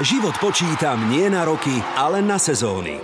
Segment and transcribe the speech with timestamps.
[0.00, 2.96] Život počítam nie na roky, ale na sezóny.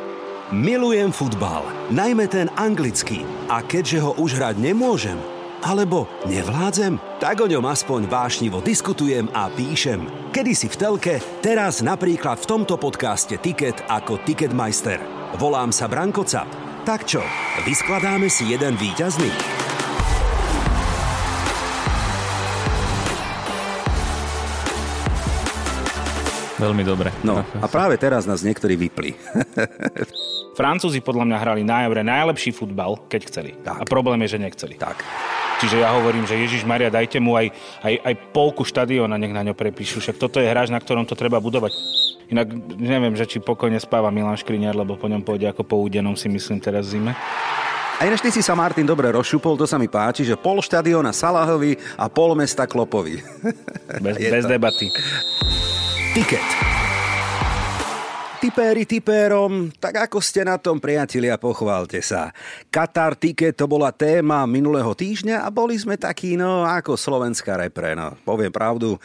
[0.48, 3.21] Milujem futbal, najmä ten anglický.
[3.53, 5.21] A keďže ho už hrať nemôžem,
[5.61, 10.09] alebo nevládzem, tak o ňom aspoň vášnivo diskutujem a píšem.
[10.32, 11.14] Kedy si v telke,
[11.45, 14.96] teraz napríklad v tomto podcaste Ticket ako Ticketmeister.
[15.36, 16.49] Volám sa Branko Cap.
[16.89, 17.21] Tak čo,
[17.68, 19.56] vyskladáme si jeden výťazný?
[26.57, 27.13] Veľmi dobre.
[27.21, 29.13] No a práve teraz nás niektorí vypli.
[30.59, 33.53] Francúzi podľa mňa hrali na Eure najlepší futbal, keď chceli.
[33.61, 33.77] Tak.
[33.77, 34.81] A problém je, že nechceli.
[34.81, 35.05] Tak.
[35.56, 37.48] Čiže ja hovorím, že Ježiš Maria, dajte mu aj,
[37.81, 40.05] aj, aj polku štadióna, nech na ňo prepíšu.
[40.05, 41.73] Však toto je hráč, na ktorom to treba budovať.
[42.29, 46.13] Inak neviem, že či pokojne spáva Milan Škriňar, lebo po ňom pôjde ako po údenom
[46.13, 47.17] si myslím teraz zime.
[47.97, 51.17] A ináč ty si sa, Martin, dobre rozšupol, to sa mi páči, že pol štadióna
[51.17, 53.25] Salahovi a pol mesta Klopovi.
[54.05, 54.53] Bez, bez to.
[54.53, 54.93] debaty.
[56.17, 56.41] Ticket.
[58.41, 62.33] Tipéri tipérom, tak ako ste na tom, priatelia, pochválte sa.
[62.73, 67.92] Katar Ticket to bola téma minulého týždňa a boli sme takí, no, ako slovenská repre,
[67.92, 68.97] no, poviem pravdu.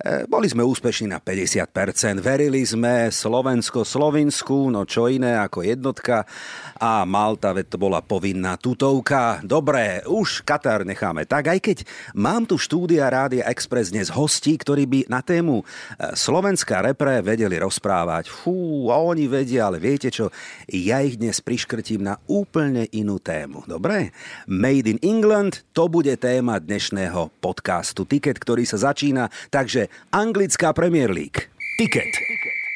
[0.00, 6.26] E, Boli sme úspešní na 50%, verili sme Slovensko Slovinsku, no čo iné ako jednotka
[6.82, 9.38] a Malta, veď to bola povinná tutovka.
[9.46, 11.78] Dobre, už Katar necháme tak, aj keď
[12.18, 15.64] mám tu štúdia Rádia Express dnes hostí, ktorí by na tému e,
[16.18, 18.26] Slovenská repre vedeli rozprávať.
[18.26, 20.34] Fú, a oni vedia, ale viete čo,
[20.66, 23.62] ja ich dnes priškrtím na úplne inú tému.
[23.70, 24.10] Dobre?
[24.50, 31.10] Made in England, to bude téma dnešného podcastu Ticket, ktorý sa začína, takže anglická Premier
[31.10, 31.50] League.
[31.80, 32.10] Ticket.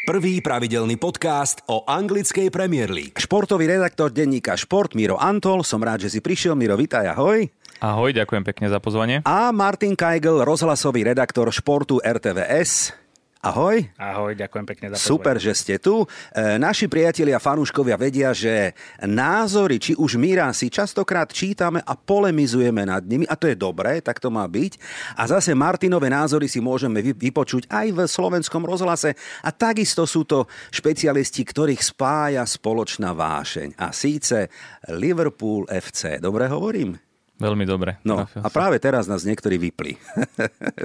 [0.08, 3.20] Prvý pravidelný podcast o anglickej Premier League.
[3.20, 6.56] Športový redaktor denníka Šport Miro Antol, som rád, že si prišiel.
[6.56, 7.44] Miro, vitaj, ahoj.
[7.78, 9.22] Ahoj, ďakujem pekne za pozvanie.
[9.28, 12.90] A Martin Kajgel, rozhlasový redaktor športu RTVS.
[13.38, 13.86] Ahoj.
[13.94, 15.10] Ahoj, ďakujem pekne za pozvanie.
[15.14, 16.02] Super, že ste tu.
[16.02, 18.74] E, naši priatelia, fanúškovia vedia, že
[19.06, 24.02] názory, či už Míra, si častokrát čítame a polemizujeme nad nimi a to je dobré,
[24.02, 24.82] tak to má byť.
[25.14, 29.14] A zase Martinové názory si môžeme vy- vypočuť aj v slovenskom rozhlase
[29.46, 33.78] a takisto sú to špecialisti, ktorých spája spoločná vášeň.
[33.78, 34.50] A síce
[34.90, 36.18] Liverpool FC.
[36.18, 37.07] Dobre hovorím?
[37.38, 38.02] Veľmi dobre.
[38.02, 39.94] No a práve teraz nás niektorí vypli.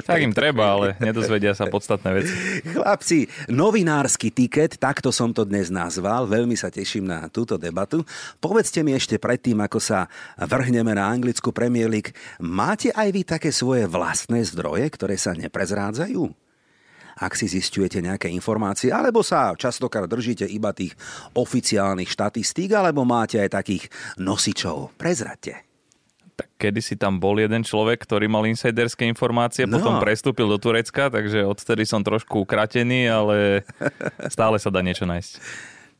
[0.03, 2.33] Tak im treba, ale nedozvedia sa podstatné veci.
[2.75, 8.03] Chlapci, novinársky tiket, takto som to dnes nazval, veľmi sa teším na túto debatu.
[8.43, 12.11] Povedzte mi ešte predtým, ako sa vrhneme na anglickú Premier League,
[12.43, 16.21] máte aj vy také svoje vlastné zdroje, ktoré sa neprezrádzajú?
[17.15, 20.97] Ak si zistujete nejaké informácie, alebo sa častokrát držíte iba tých
[21.37, 23.87] oficiálnych štatistík, alebo máte aj takých
[24.19, 24.97] nosičov.
[24.99, 25.72] Prezradte.
[26.33, 29.77] Tak kedysi tam bol jeden človek, ktorý mal insiderské informácie, No.
[29.77, 33.61] potom prestúpil do Turecka, takže odtedy som trošku ukratený, ale
[34.33, 35.31] stále sa dá niečo nájsť.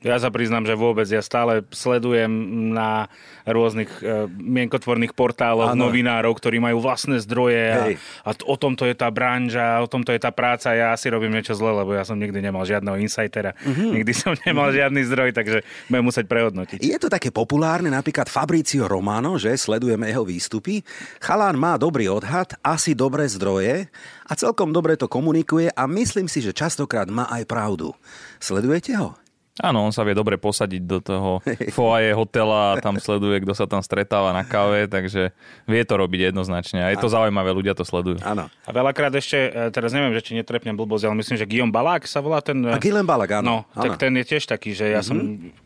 [0.04, 1.08] Ja sa priznám, že vôbec.
[1.08, 2.30] Ja stále sledujem
[2.76, 3.08] na
[3.48, 5.88] rôznych e, mienkotvorných portáloch Áno.
[5.88, 7.96] novinárov, ktorí majú vlastné zdroje a, Hej.
[8.28, 10.76] a t- o tomto je tá branža, o tomto je tá práca.
[10.76, 13.56] Ja asi robím niečo zle, lebo ja som nikdy nemal žiadneho insidera.
[13.64, 13.96] Mhm.
[14.04, 16.80] Nikdy som nemal žiadny zdroj, takže budem musieť prehodnotiť.
[16.84, 20.84] Je to také populárne, napríklad Fabricio Romano, že sledujeme jeho výstupy.
[21.24, 23.88] Chalán má dobrý odhad, asi dobré zdroje
[24.28, 27.96] a celkom dobre to komunikuje a myslím si, že častokrát má aj pravdu.
[28.44, 29.23] Sledujete ho?
[29.62, 31.32] Áno, on sa vie dobre posadiť do toho
[31.78, 35.30] foaje hotela a tam sleduje, kto sa tam stretáva na káve, takže
[35.70, 36.82] vie to robiť jednoznačne.
[36.82, 38.18] A je to zaujímavé, ľudia to sledujú.
[38.26, 38.50] Áno.
[38.50, 42.10] A veľakrát ešte, e, teraz neviem, že či netrepnem blbosť, ale myslím, že Guillaume Balák
[42.10, 42.66] sa volá ten...
[42.66, 43.70] A Guillaume Balak, áno.
[43.70, 45.22] No, tak ten je tiež taký, že ja som...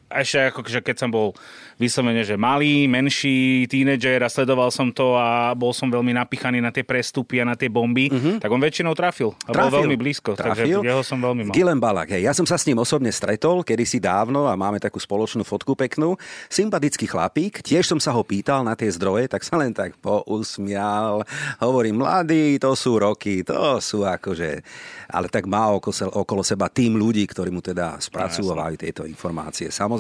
[0.07, 1.35] Ešte ako, že keď som bol
[1.75, 6.72] vyslovene, že malý, menší tínedžer a sledoval som to a bol som veľmi napichaný na
[6.72, 8.07] tie prestupy a na tie bomby,
[8.40, 9.35] tak on väčšinou trafil.
[9.45, 10.79] A bol veľmi blízko, Trafil.
[10.79, 11.53] takže jeho som veľmi mal.
[11.53, 12.23] Guillem Balak, hej.
[12.23, 16.15] Ja som sa s ním osobne stretol kedysi dávno a máme takú spoločnú fotku peknú.
[16.48, 21.27] Sympatický chlapík, tiež som sa ho pýtal na tie zdroje, tak sa len tak pousmial.
[21.59, 24.63] Hovorím, mladí, to sú roky, to sú akože...
[25.12, 29.68] Ale tak má okolo seba tým ľudí, ktorí mu teda spracúvajú tieto informácie.
[29.68, 29.96] Samozrejme.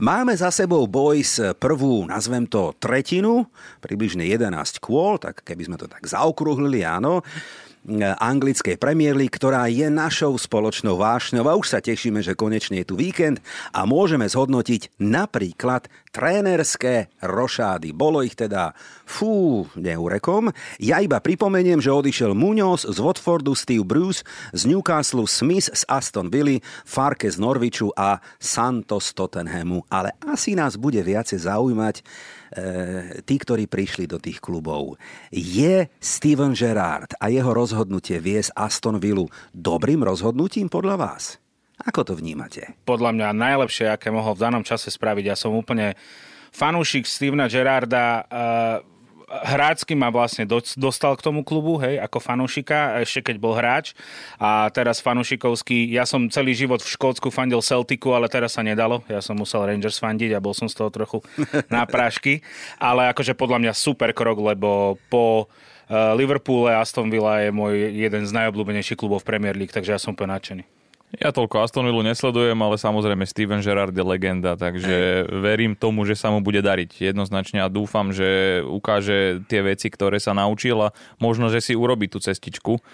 [0.00, 3.44] Máme za sebou boys prvú, nazvem to tretinu,
[3.82, 7.20] približne 11 kôl, tak keby sme to tak zaokrúhlili, áno
[8.20, 12.88] anglickej Premier League, ktorá je našou spoločnou vášňou a už sa tešíme, že konečne je
[12.92, 13.40] tu víkend
[13.72, 17.96] a môžeme zhodnotiť napríklad trénerské rošády.
[17.96, 18.76] Bolo ich teda,
[19.08, 20.52] fú, neurekom.
[20.76, 26.28] Ja iba pripomeniem, že odišiel Muñoz z Watfordu, Steve Bruce z Newcastle, Smith z Aston
[26.28, 29.84] Villa, Farke z Norwichu a Santos Tottenhamu.
[29.88, 32.04] Ale asi nás bude viacej zaujímať
[33.24, 34.96] tí, ktorí prišli do tých klubov.
[35.34, 41.36] Je Steven Gerrard a jeho rozhodnutie viesť Aston Villa dobrým rozhodnutím podľa vás?
[41.78, 42.74] Ako to vnímate?
[42.82, 45.24] Podľa mňa najlepšie, aké mohol v danom čase spraviť.
[45.30, 45.94] Ja som úplne
[46.50, 48.26] fanúšik Stevena Gerarda.
[48.26, 48.97] Uh,
[49.28, 53.92] hrácky ma vlastne dostal k tomu klubu, hej, ako fanúšika, ešte keď bol hráč.
[54.40, 59.04] A teraz fanúšikovský, ja som celý život v Škótsku fandil Celticu, ale teraz sa nedalo.
[59.06, 61.18] Ja som musel Rangers fandiť a bol som z toho trochu
[61.74, 62.40] na prášky.
[62.80, 65.46] Ale akože podľa mňa super krok, lebo po
[65.88, 70.00] eh, Liverpoole Aston Villa je môj jeden z najobľúbenejších klubov v Premier League, takže ja
[70.00, 70.77] som úplne nadšený.
[71.16, 76.12] Ja toľko Aston Villa nesledujem, ale samozrejme Steven Gerrard je legenda, takže verím tomu, že
[76.12, 80.92] sa mu bude dariť jednoznačne a dúfam, že ukáže tie veci, ktoré sa naučil a
[81.16, 82.84] možno, že si urobí tú cestičku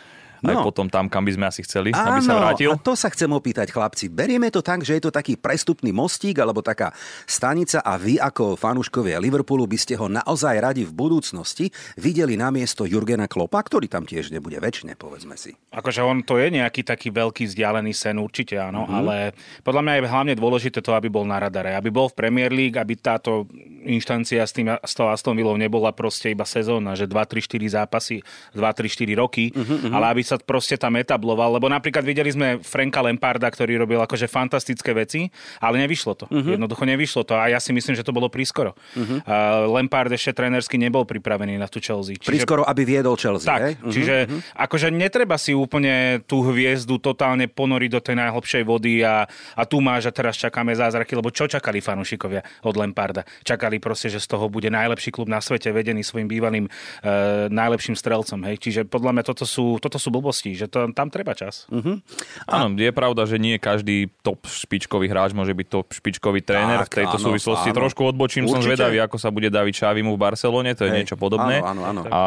[0.45, 0.65] aj no.
[0.69, 2.71] potom tam, kam by sme asi chceli, Áno, aby sa vrátil.
[2.73, 4.13] a to sa chcem opýtať, chlapci.
[4.13, 6.93] Berieme to tak, že je to taký prestupný mostík alebo taká
[7.25, 12.53] stanica a vy ako fanúškovia Liverpoolu by ste ho naozaj radi v budúcnosti videli na
[12.53, 15.57] miesto Jurgena Klopa, ktorý tam tiež nebude väčšine, povedzme si.
[15.73, 18.99] Akože on to je nejaký taký veľký vzdialený sen, určite áno, mm-hmm.
[18.99, 19.17] ale
[19.65, 22.77] podľa mňa je hlavne dôležité to, aby bol na radare, aby bol v Premier League,
[22.77, 23.49] aby táto
[23.85, 27.77] inštancia s, tým, s tou Aston Villou nebola proste iba sezóna, že 2, 3, 4
[27.81, 28.25] zápasy,
[28.57, 29.93] 2, 3, 4 roky, mm-hmm.
[29.93, 34.03] ale aby sa sa proste tam etabloval, lebo napríklad videli sme Franka Lemparda, ktorý robil
[34.03, 35.31] akože fantastické veci,
[35.63, 36.27] ale nevyšlo to.
[36.27, 36.59] Uh-huh.
[36.59, 38.75] Jednoducho nevyšlo to a ja si myslím, že to bolo prískoro.
[38.99, 39.23] Uh-huh.
[39.23, 42.19] Uh, Lampard ešte trénersky nebol pripravený na tú Chelsea.
[42.19, 42.27] Čiže...
[42.27, 43.47] Prískoro, aby viedol Chelsea.
[43.47, 43.75] Tak, hej?
[43.79, 43.95] Uh-huh.
[43.95, 44.41] čiže uh-huh.
[44.59, 49.79] akože netreba si úplne tú hviezdu totálne ponoriť do tej najhlbšej vody a, a tu
[49.79, 53.23] máš a teraz čakáme zázraky, lebo čo čakali fanúšikovia od Lemparda?
[53.47, 57.95] Čakali proste, že z toho bude najlepší klub na svete, vedený svojim bývalým uh, najlepším
[57.95, 58.41] strelcom.
[58.49, 58.57] Hej?
[58.65, 61.67] Čiže podľa mňa toto sú, toto sú blbosti, že to, tam treba čas.
[61.69, 61.99] Uh-huh.
[62.47, 66.87] Áno, je pravda, že nie každý top špičkový hráč môže byť top špičkový tréner.
[66.87, 67.79] Tak, v tejto áno, súvislosti áno.
[67.83, 68.55] trošku odbočím, Určite.
[68.55, 70.99] som zvedavý, ako sa bude David Šavimu v Barcelone, to je Hej.
[71.03, 71.61] niečo podobné.
[71.61, 72.13] Áno, áno, áno.
[72.15, 72.23] A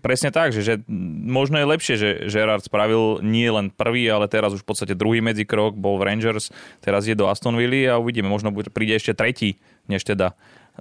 [0.00, 0.74] presne tak, že, že
[1.26, 5.18] možno je lepšie, že Gerard spravil nie len prvý, ale teraz už v podstate druhý
[5.18, 9.58] medzikrok, bol v Rangers, teraz je do Aston Villa a uvidíme, možno príde ešte tretí,
[9.88, 10.36] než teda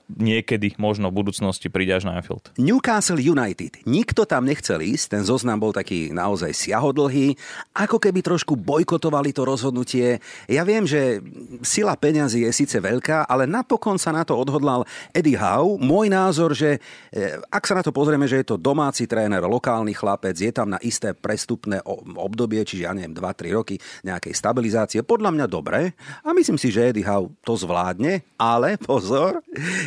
[0.06, 2.54] niekedy možno v budúcnosti príde až na Anfield.
[2.56, 3.84] Newcastle United.
[3.84, 7.36] Nikto tam nechcel ísť, ten zoznam bol taký naozaj siahodlhý,
[7.76, 10.18] ako keby trošku bojkotovali to rozhodnutie.
[10.48, 11.22] Ja viem, že
[11.62, 15.78] sila peňazí je síce veľká, ale napokon sa na to odhodlal Eddie Howe.
[15.78, 16.80] Môj názor, že
[17.12, 20.72] e, ak sa na to pozrieme, že je to domáci tréner, lokálny chlapec, je tam
[20.72, 21.84] na isté prestupné
[22.18, 23.76] obdobie, čiže ja neviem, 2-3 roky
[24.08, 25.94] nejakej stabilizácie, podľa mňa dobre.
[26.24, 29.42] A myslím si, že Eddie Howe to zvládne, ale pozor,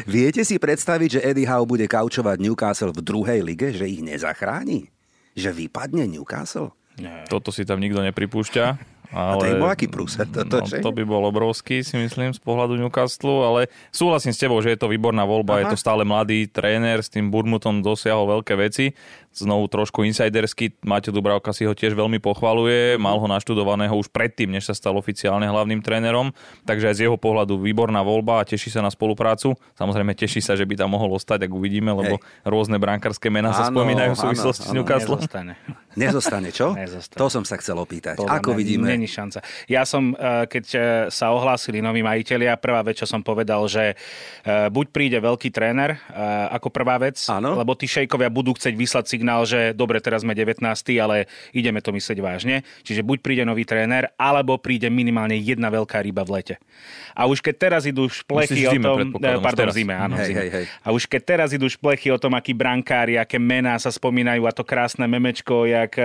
[0.04, 4.88] Viete si predstaviť, že Eddie Howe bude kaučovať Newcastle v druhej lige, že ich nezachráni?
[5.34, 6.72] Že vypadne Newcastle?
[7.00, 7.24] Nie.
[7.28, 8.89] Toto si tam nikto nepripúšťa.
[9.10, 12.30] Ale, a to je bol aký prúser toto, no, To by bol obrovský, si myslím,
[12.30, 13.60] z pohľadu Newcastle, ale
[13.90, 15.60] súhlasím s tebou, že je to výborná voľba, Aha.
[15.66, 18.94] je to stále mladý tréner, s tým Burmutom dosiahol veľké veci
[19.30, 24.50] znovu trošku insidersky, Maťo Dubravka si ho tiež veľmi pochvaluje, mal ho naštudovaného už predtým,
[24.50, 26.34] než sa stal oficiálne hlavným trénerom,
[26.66, 29.54] takže aj z jeho pohľadu výborná voľba a teší sa na spoluprácu.
[29.78, 32.26] Samozrejme teší sa, že by tam mohol ostať, ak uvidíme, lebo Hej.
[32.42, 35.22] rôzne brankarské mená sa spomínajú v súvislosti s Newcastle.
[35.22, 35.54] Nezostane.
[36.00, 36.74] Nezostane, čo?
[36.74, 37.18] Nezostane.
[37.18, 38.18] To som sa chcel opýtať.
[38.18, 38.94] Podľa Ako vidíme?
[39.00, 39.40] Není šanca.
[39.64, 43.96] Ja som, eh, keď eh, sa ohlásili noví majiteľia, prvá vec, čo som povedal, že
[43.96, 45.96] eh, buď príde veľký tréner
[46.50, 47.56] ako prvá vec, ano.
[47.56, 50.64] lebo tí šejkovia budú chcieť vyslať si signál, že dobre, teraz sme 19,
[50.96, 52.64] ale ideme to myslieť vážne.
[52.80, 56.54] Čiže buď príde nový tréner, alebo príde minimálne jedna veľká ryba v lete.
[57.12, 59.12] A už keď teraz idú šplechy o tom...
[59.20, 60.40] Eh, pardon, zime, áno, hej, zime.
[60.40, 60.64] Hej, hej.
[60.80, 64.52] A už keď teraz idú šplechy o tom, akí brankári, aké mená sa spomínajú a
[64.56, 66.00] to krásne memečko, jak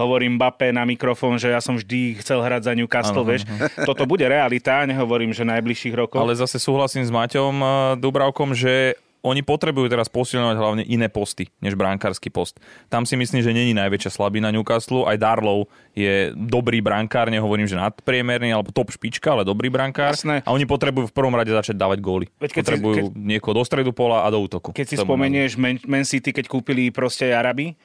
[0.00, 3.42] hovorím Bape na mikrofón, že ja som vždy chcel hrať za Newcastle, ano, vieš.
[3.84, 6.18] Toto bude realita, nehovorím, že najbližších rokov.
[6.18, 11.48] Ale zase súhlasím s Maťom uh, Dubravkom, že oni potrebujú teraz posilňovať hlavne iné posty,
[11.64, 12.60] než bránkarský post.
[12.92, 15.08] Tam si myslím, že není najväčšia slabina Newcastle.
[15.08, 15.64] Aj Darlow
[15.96, 20.12] je dobrý brankár, nehovorím, že nadpriemerný alebo top špička, ale dobrý brankár.
[20.12, 20.44] Jasné.
[20.44, 22.28] A oni potrebujú v prvom rade začať dávať góly.
[22.36, 23.16] Veď keď potrebujú si, keď...
[23.16, 24.76] niekoho do stredu pola a do útoku.
[24.76, 27.80] Keď si spomenieš Man, Man City, keď kúpili proste Araby,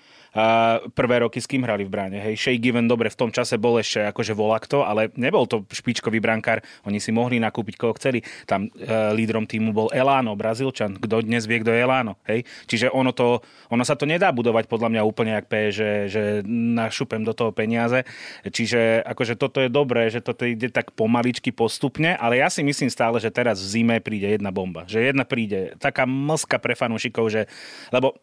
[0.94, 2.18] prvé roky s kým hrali v bráne.
[2.22, 6.22] Hej, Shea Given dobre v tom čase bol ešte akože volakto, ale nebol to špičkový
[6.22, 6.62] brankár.
[6.86, 8.22] Oni si mohli nakúpiť koho chceli.
[8.46, 8.70] Tam e,
[9.18, 11.02] lídrom týmu bol Elano, Brazílčan.
[11.02, 12.22] Kto dnes vie, kto je Elano.
[12.30, 12.46] Hej?
[12.70, 13.42] Čiže ono, to,
[13.74, 17.50] ono sa to nedá budovať podľa mňa úplne jak P, že, že našupem do toho
[17.50, 18.06] peniaze.
[18.46, 22.94] Čiže akože toto je dobré, že toto ide tak pomaličky postupne, ale ja si myslím
[22.94, 24.86] stále, že teraz v zime príde jedna bomba.
[24.86, 27.50] Že jedna príde taká mlska pre fanúšikov, že...
[27.90, 28.14] Lebo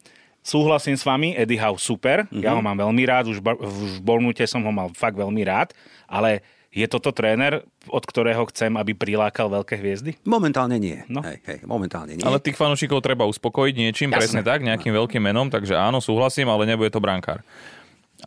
[0.47, 2.39] Súhlasím s vami, Eddie Howe super, mm-hmm.
[2.39, 5.75] ja ho mám veľmi rád, už v Bornute som ho mal fakt veľmi rád,
[6.07, 10.21] ale Je toto tréner, od ktorého chcem, aby prilákal veľké hviezdy?
[10.29, 11.01] Momentálne nie.
[11.09, 11.25] No.
[11.25, 12.21] Hej, hej, momentálne nie.
[12.21, 14.21] Ale tých fanúšikov treba uspokojiť niečím, Jasné.
[14.21, 17.41] presne tak, nejakým veľkým menom, takže áno, súhlasím, ale nebude to brankár.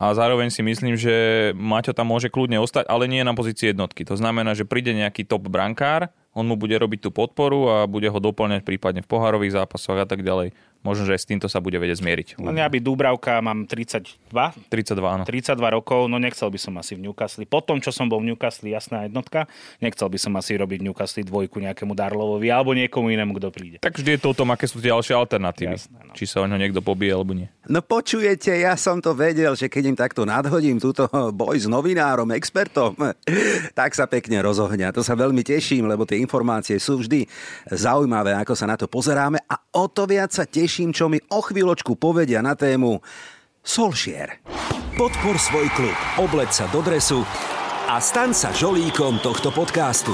[0.01, 1.13] A zároveň si myslím, že
[1.53, 4.01] Maťo tam môže kľudne ostať, ale nie na pozícii jednotky.
[4.09, 8.09] To znamená, že príde nejaký top brankár, on mu bude robiť tú podporu a bude
[8.09, 10.57] ho doplňať prípadne v pohárových zápasoch a tak ďalej.
[10.79, 12.27] Možno, že aj s týmto sa bude vedieť zmieriť.
[12.39, 14.31] Len ja by Dúbravka, mám 32,
[14.71, 15.24] 32, áno.
[15.27, 17.43] 32 rokov, no nechcel by som asi v Newcastle.
[17.43, 19.43] Po tom, čo som bol v Newcastle, jasná jednotka,
[19.83, 23.77] nechcel by som asi robiť v Newcastle dvojku nejakému Darlovovi alebo niekomu inému, kto príde.
[23.83, 25.75] Tak vždy je to o tom, aké sú tie ďalšie alternatívy.
[25.75, 26.15] Jasné, no.
[26.15, 27.51] Či sa o ňo niekto pobije, alebo nie.
[27.67, 32.31] No počujete, ja som to vedel, že keď im takto nadhodím túto boj s novinárom,
[32.31, 32.95] expertom,
[33.79, 34.95] tak sa pekne rozohňa.
[34.95, 37.27] To sa veľmi teším, lebo tie informácie sú vždy
[37.67, 41.41] zaujímavé, ako sa na to pozeráme a o to viac sa teším, čo mi o
[41.41, 43.01] chvíľočku povedia na tému
[43.65, 44.45] Solšier.
[44.93, 47.25] Podpor svoj klub, obleď sa do dresu
[47.89, 50.13] a staň sa žolíkom tohto podcastu.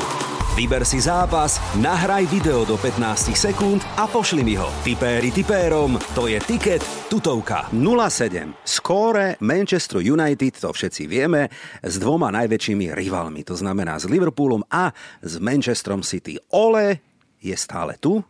[0.55, 4.71] Vyber si zápas, nahraj video do 15 sekúnd a pošli mi ho.
[4.87, 6.79] Tipéri tipérom, to je tiket
[7.11, 7.67] tutovka.
[7.75, 8.55] 0-7.
[8.63, 11.51] Skóre Manchester United, to všetci vieme,
[11.83, 13.43] s dvoma najväčšími rivalmi.
[13.43, 16.39] To znamená s Liverpoolom a s Manchesterom City.
[16.55, 17.03] Ole
[17.43, 18.23] je stále tu,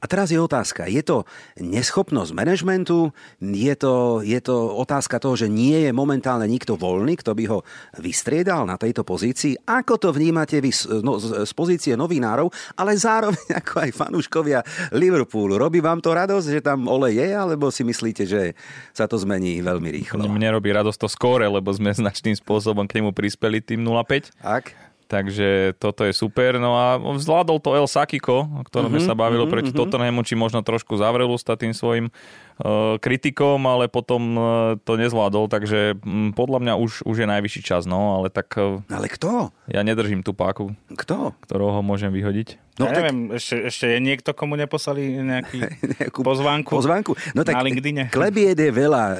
[0.00, 1.28] a teraz je otázka, je to
[1.60, 7.36] neschopnosť manažmentu, je to, je to otázka toho, že nie je momentálne nikto voľný, kto
[7.36, 7.58] by ho
[8.00, 9.60] vystriedal na tejto pozícii.
[9.68, 12.48] Ako to vnímate vy z, no, z, pozície novinárov,
[12.80, 14.60] ale zároveň ako aj fanúškovia
[14.96, 15.60] Liverpoolu?
[15.60, 18.56] Robí vám to radosť, že tam Ole je, alebo si myslíte, že
[18.96, 20.24] sa to zmení veľmi rýchlo?
[20.24, 24.32] Mne robí radosť to skóre, lebo sme značným spôsobom k nemu prispeli tým 0,5.
[24.40, 24.89] Ak?
[25.10, 26.62] Takže toto je super.
[26.62, 30.38] No a zvládol to El Sakiko, o ktorom mm-hmm, sa bavilo mm-hmm, proti Tottenhamu, či
[30.38, 34.44] možno trošku zavrel ústa tým svojim uh, kritikom, ale potom uh,
[34.86, 37.90] to nezvládol, takže um, podľa mňa už, už je najvyšší čas.
[37.90, 39.50] No, ale tak uh, Ale kto?
[39.66, 41.34] ja nedržím tú páku, Kto?
[41.42, 42.69] ktorou ho môžem vyhodiť.
[42.80, 45.58] No, ja tak- neviem, ešte, ešte je niekto, komu neposlali nejaký
[46.00, 46.72] Nejakú pozvánku?
[46.72, 47.12] Pozvánku.
[47.36, 48.08] No tak Na LinkedIne.
[48.08, 49.02] Klebied je veľa.
[49.12, 49.16] E,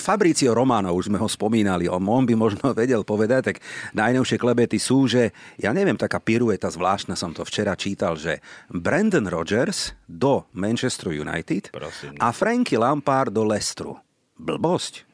[0.00, 3.56] Fabricio Romano, už sme ho spomínali, on, on by možno vedel povedať, tak
[3.92, 8.40] najnovšie klebety sú, že ja neviem, taká pirueta zvláštna, som to včera čítal, že
[8.72, 12.16] Brandon Rodgers do Manchester United Prosím.
[12.16, 14.00] a Frankie Lampard do Leicesteru.
[14.40, 15.04] Blbosť.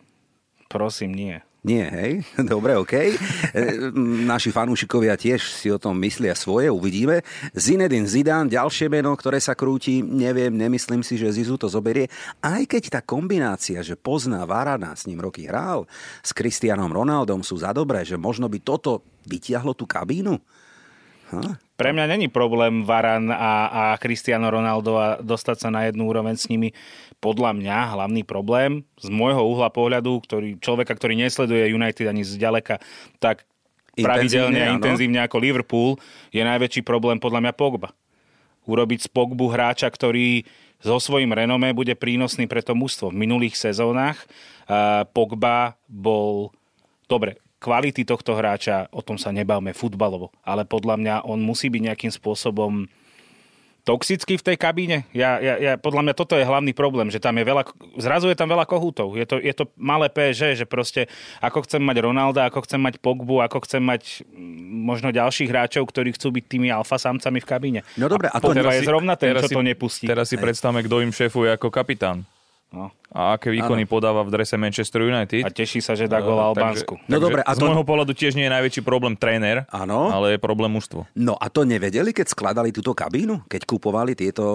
[0.71, 1.37] Prosím, nie.
[1.61, 2.13] Nie, hej?
[2.53, 2.95] Dobre, OK.
[2.97, 3.13] E,
[4.25, 7.21] Naši fanúšikovia tiež si o tom myslia svoje, uvidíme.
[7.53, 12.09] Zinedine Zidane, ďalšie meno, ktoré sa krúti, neviem, nemyslím si, že Zizu to zoberie.
[12.41, 15.85] Aj keď tá kombinácia, že pozná Varana, s ním roky hral,
[16.25, 20.41] s Cristianom Ronaldom sú za dobré, že možno by toto vytiahlo tú kabínu.
[21.31, 21.57] Ha?
[21.79, 26.35] Pre mňa není problém Varan a, a Cristiano Ronaldo a dostať sa na jednu úroveň
[26.37, 26.75] s nimi.
[27.23, 32.83] Podľa mňa hlavný problém z môjho uhla pohľadu, ktorý, človeka, ktorý nesleduje United ani zďaleka,
[33.23, 33.47] tak
[33.95, 35.91] pravidelne a intenzívne ako Liverpool,
[36.35, 37.95] je najväčší problém podľa mňa Pogba.
[38.69, 40.45] Urobiť z Pogbu hráča, ktorý
[40.81, 43.13] so svojím renomé bude prínosný pre to mužstvo.
[43.13, 44.25] V minulých sezónach
[44.69, 46.53] uh, Pogba bol...
[47.05, 51.83] Dobre, kvality tohto hráča, o tom sa nebavme futbalovo, ale podľa mňa on musí byť
[51.93, 52.89] nejakým spôsobom
[53.85, 55.09] toxický v tej kabíne.
[55.17, 57.65] Ja, ja, ja, podľa mňa toto je hlavný problém, že tam je veľa,
[57.97, 59.17] zrazu je tam veľa kohútov.
[59.17, 61.09] Je to, je to malé PSG, že proste
[61.41, 65.89] ako chcem mať Ronalda, ako chcem mať Pogbu, ako chcem mať mm, možno ďalších hráčov,
[65.89, 67.81] ktorí chcú byť tými alfa samcami v kabíne.
[67.97, 70.05] No dobre, a to Pogba nie- je zrovna ten, teraz čo to nepustí.
[70.05, 72.29] Teraz si predstavme, kto im šéfuje ako kapitán.
[72.71, 72.95] No.
[73.11, 75.43] A aké výkony podáva v drese Manchester United.
[75.43, 76.95] A teší sa, že dá gól Eh, Albánsku.
[76.95, 79.67] Takže, No takže dobre, a z to- môjho pohľadu tiež nie je najväčší problém tréner,
[79.75, 80.07] Áno.
[80.07, 81.11] ale je problém mužstvo.
[81.19, 83.43] No a to nevedeli, keď skladali túto kabínu?
[83.51, 84.47] Keď kupovali tieto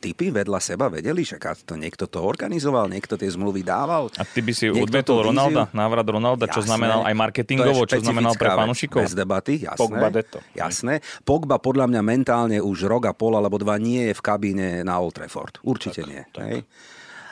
[0.00, 0.88] typy vedľa seba?
[0.88, 1.36] Vedeli, že
[1.68, 4.08] to niekto to organizoval, niekto tie zmluvy dával?
[4.16, 5.28] A ty by si odvetol?
[5.28, 6.72] Ronalda, návrat Ronalda, čo Jasné.
[6.72, 9.04] znamenal aj marketingovo, čo znamenal pre fanúšikov.
[9.04, 9.76] Bez debaty, jasné.
[9.76, 10.40] Pogba detto.
[10.56, 11.04] Jasné.
[11.28, 14.96] Pogba podľa mňa mentálne už rok a pol alebo dva nie je v kabíne na
[14.96, 15.60] Old Trafford.
[15.60, 16.24] Určite nie.
[16.40, 16.64] Hej?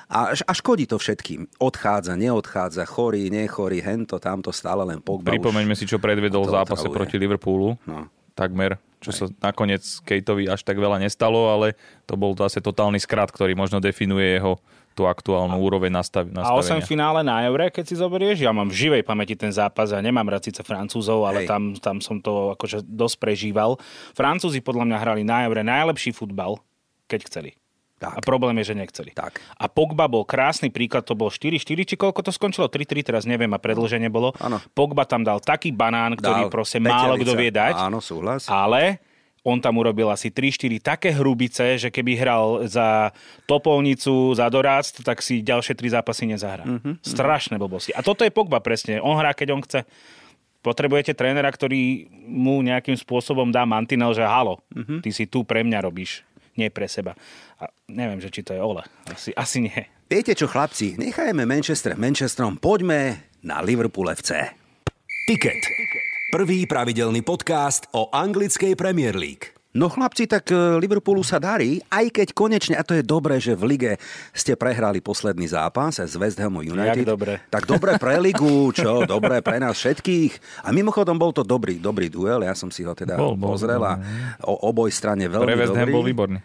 [0.06, 1.50] A, a škodí to všetkým.
[1.58, 5.34] Odchádza, neodchádza, chorý, nechorý, hento, tamto, stále len Pogba.
[5.34, 5.78] Pripomeňme už...
[5.82, 6.96] si, čo predvedol v zápase otravuje.
[6.96, 7.74] proti Liverpoolu.
[7.90, 8.06] No.
[8.36, 11.74] Takmer, čo sa nakoniec Kateovi až tak veľa nestalo, ale
[12.06, 14.60] to bol zase totálny skrat, ktorý možno definuje jeho
[14.96, 16.86] tú aktuálnu úroveň nastav- A 8 nastavenia.
[16.88, 20.24] finále na Eure, keď si zoberieš, ja mám v živej pamäti ten zápas a nemám
[20.24, 21.48] rád síce Francúzov, ale Hej.
[21.52, 23.76] tam, tam som to akože dosť prežíval.
[24.16, 26.56] Francúzi podľa mňa hrali na Eure najlepší futbal,
[27.12, 27.50] keď chceli.
[27.96, 28.12] Tak.
[28.12, 29.16] A problém je, že nechceli.
[29.16, 29.40] Tak.
[29.56, 32.68] A Pogba bol krásny príklad, to bol 4-4, či koľko to skončilo?
[32.68, 34.36] 3-3, teraz neviem a predlženie bolo.
[34.36, 34.60] Áno.
[34.76, 36.52] Pogba tam dal taký banán, ktorý Dal.
[36.52, 36.92] proste Petelica.
[36.92, 37.74] málo kto vie dať.
[37.80, 38.52] Áno, súhlas.
[38.52, 39.00] Ale
[39.46, 43.14] on tam urobil asi 3-4 také hrubice, že keby hral za
[43.46, 46.66] Topolnicu, za Doráctv, tak si ďalšie tri zápasy nezahrá.
[46.66, 47.00] Mm-hmm.
[47.00, 47.94] Strašné blbosti.
[47.94, 48.98] A toto je Pogba presne.
[48.98, 49.86] On hrá, keď on chce.
[50.66, 54.98] potrebujete trénera, ktorý mu nejakým spôsobom dá mantinel, že halo, uh-huh.
[54.98, 56.26] ty si tu pre mňa robíš,
[56.60, 57.16] nie pre seba.
[57.60, 58.84] A neviem, že či to je Ole.
[59.08, 59.80] Asi, asi nie.
[60.06, 64.54] Viete čo, chlapci, nechajme Manchester Manchesterom, poďme na Liverpool FC.
[65.26, 65.62] Ticket.
[66.30, 69.55] Prvý pravidelný podcast o anglickej Premier League.
[69.76, 73.52] No chlapci, tak e, Liverpoolu sa darí, aj keď konečne, a to je dobré, že
[73.52, 73.92] v lige
[74.32, 77.04] ste prehrali posledný zápas s West Hamu United.
[77.04, 77.32] Jak dobre.
[77.52, 79.04] Tak dobre pre ligu, čo?
[79.04, 80.64] Dobre pre nás všetkých.
[80.64, 83.84] A mimochodom bol to dobrý, dobrý duel, ja som si ho teda bol, bol, pozrel
[83.84, 84.00] a
[84.48, 86.40] o oboj strane veľmi pre West Ham bol výborný.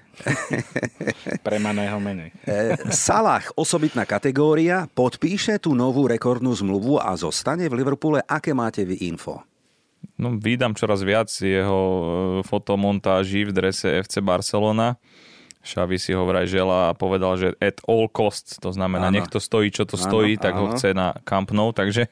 [1.48, 2.36] Premaného menej.
[2.44, 8.20] E, Salah, osobitná kategória, podpíše tú novú rekordnú zmluvu a zostane v Liverpoole.
[8.28, 9.40] Aké máte vy info?
[10.22, 12.06] No, vydám čoraz viac jeho e,
[12.46, 15.02] fotomontáží v drese FC Barcelona.
[15.62, 19.18] Xavi si ho vraj žela a povedal, že at all costs, to znamená, ano.
[19.18, 20.62] nech to stojí, čo to ano, stojí, tak ano.
[20.62, 22.10] ho chce na Camp Nou, takže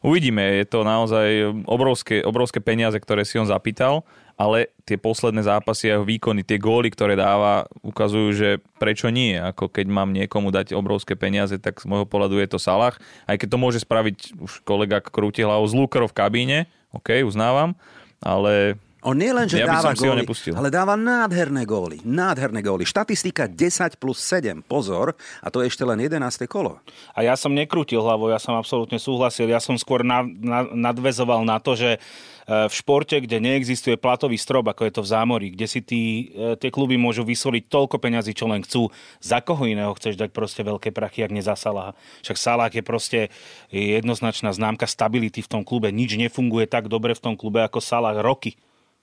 [0.00, 1.28] uvidíme, je to naozaj
[1.68, 4.04] obrovské, obrovské peniaze, ktoré si on zapýtal,
[4.40, 8.48] ale tie posledné zápasy a jeho výkony, tie góly, ktoré dáva, ukazujú, že
[8.80, 12.56] prečo nie, ako keď mám niekomu dať obrovské peniaze, tak z môjho pohľadu je to
[12.56, 12.96] Salah,
[13.28, 16.58] aj keď to môže spraviť už kolega krúti hlavu z Lukerov v kabíne,
[16.96, 17.76] OK, uznávam,
[18.24, 22.04] ale on nie len, že ja dáva góly, ale dáva nádherné góly.
[22.04, 22.84] Nádherné góly.
[22.84, 24.60] Štatistika 10 plus 7.
[24.60, 25.16] Pozor.
[25.40, 26.20] A to je ešte len 11.
[26.44, 26.84] kolo.
[27.16, 29.48] A ja som nekrútil hlavou, ja som absolútne súhlasil.
[29.48, 31.98] Ja som skôr na, na, nadvezoval na to, že e,
[32.44, 36.02] v športe, kde neexistuje platový strop, ako je to v zámorí, kde si tí,
[36.36, 38.92] e, tie kluby môžu vysoliť toľko peňazí, čo len chcú,
[39.24, 41.96] za koho iného chceš dať proste veľké prachy, ak nie za Salaha.
[42.20, 43.32] Však Salah je proste
[43.72, 45.88] jednoznačná známka stability v tom klube.
[45.88, 48.60] Nič nefunguje tak dobre v tom klube ako Salah roky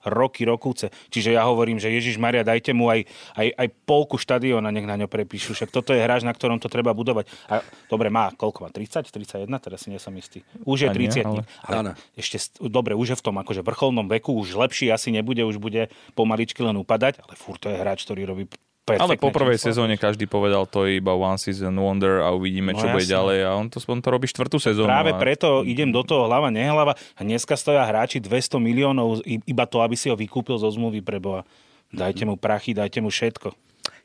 [0.09, 0.89] roky, rokúce.
[1.11, 4.97] Čiže ja hovorím, že Ježiš Maria, dajte mu aj, aj, aj polku štadióna, nech na
[4.97, 5.53] ňo prepíšu.
[5.53, 7.29] Však toto je hráč, na ktorom to treba budovať.
[7.51, 7.61] A
[7.91, 8.69] dobre, má koľko má?
[8.69, 9.47] 30, 31?
[9.59, 10.43] Teraz si nie som istý.
[10.63, 11.23] Už je 30.
[11.23, 15.43] Ale, ale ešte, dobre, už je v tom akože vrcholnom veku, už lepší asi nebude,
[15.43, 18.45] už bude pomaličky len upadať, ale furt to je hráč, ktorý robí
[18.95, 19.75] ale po prvej číslo.
[19.75, 22.95] sezóne každý povedal, to je iba one season wonder a uvidíme, no, čo jasne.
[22.95, 23.39] bude ďalej.
[23.43, 24.87] A on to, on to robí štvrtú sezónu.
[24.87, 25.19] Práve a...
[25.19, 26.95] preto idem do toho hlava, nehlava.
[27.19, 31.19] A dneska stoja hráči 200 miliónov iba to, aby si ho vykúpil zo zmluvy pre
[31.19, 31.43] Boha.
[31.91, 33.51] Dajte mu prachy, dajte mu všetko.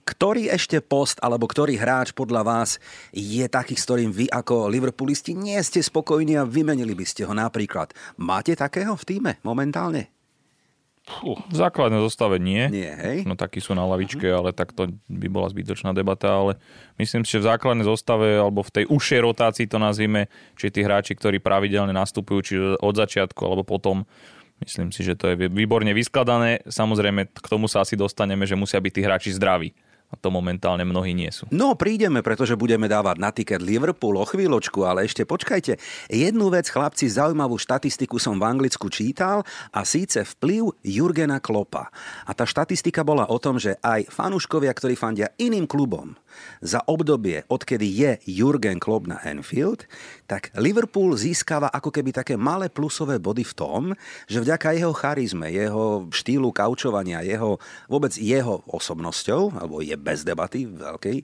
[0.02, 2.82] Ktorý ešte post alebo ktorý hráč podľa vás
[3.14, 7.30] je taký, s ktorým vy ako Liverpoolisti nie ste spokojní a vymenili by ste ho
[7.30, 7.94] napríklad?
[8.18, 10.10] Máte takého v týme momentálne?
[11.02, 12.70] Fú, v základnej zostave nie.
[12.70, 13.16] Nie, hej?
[13.26, 14.38] No takí sú na lavičke, uh-huh.
[14.38, 16.62] ale tak to by bola zbytočná debata, ale
[17.02, 20.86] myslím si, že v základnej zostave alebo v tej užšej rotácii to nazvime, či tí
[20.86, 24.06] hráči, ktorí pravidelne nastupujú, či od začiatku alebo potom,
[24.62, 26.62] myslím si, že to je výborne vyskladané.
[26.70, 29.74] Samozrejme, k tomu sa asi dostaneme, že musia byť tí hráči zdraví.
[30.12, 31.48] A to momentálne mnohí nie sú.
[31.48, 35.80] No, prídeme, pretože budeme dávať na tiket Liverpool o chvíľočku, ale ešte počkajte.
[36.12, 39.40] Jednu vec, chlapci, zaujímavú štatistiku som v Anglicku čítal
[39.72, 41.88] a síce vplyv Jurgena Klopa.
[42.28, 46.12] A tá štatistika bola o tom, že aj fanúškovia, ktorí fandia iným klubom,
[46.62, 49.84] za obdobie, odkedy je Jurgen Klopp na Anfield,
[50.24, 53.82] tak Liverpool získava ako keby také malé plusové body v tom,
[54.26, 60.66] že vďaka jeho charizme, jeho štýlu kaučovania, jeho, vôbec jeho osobnosťou, alebo je bez debaty,
[60.66, 61.14] veľký,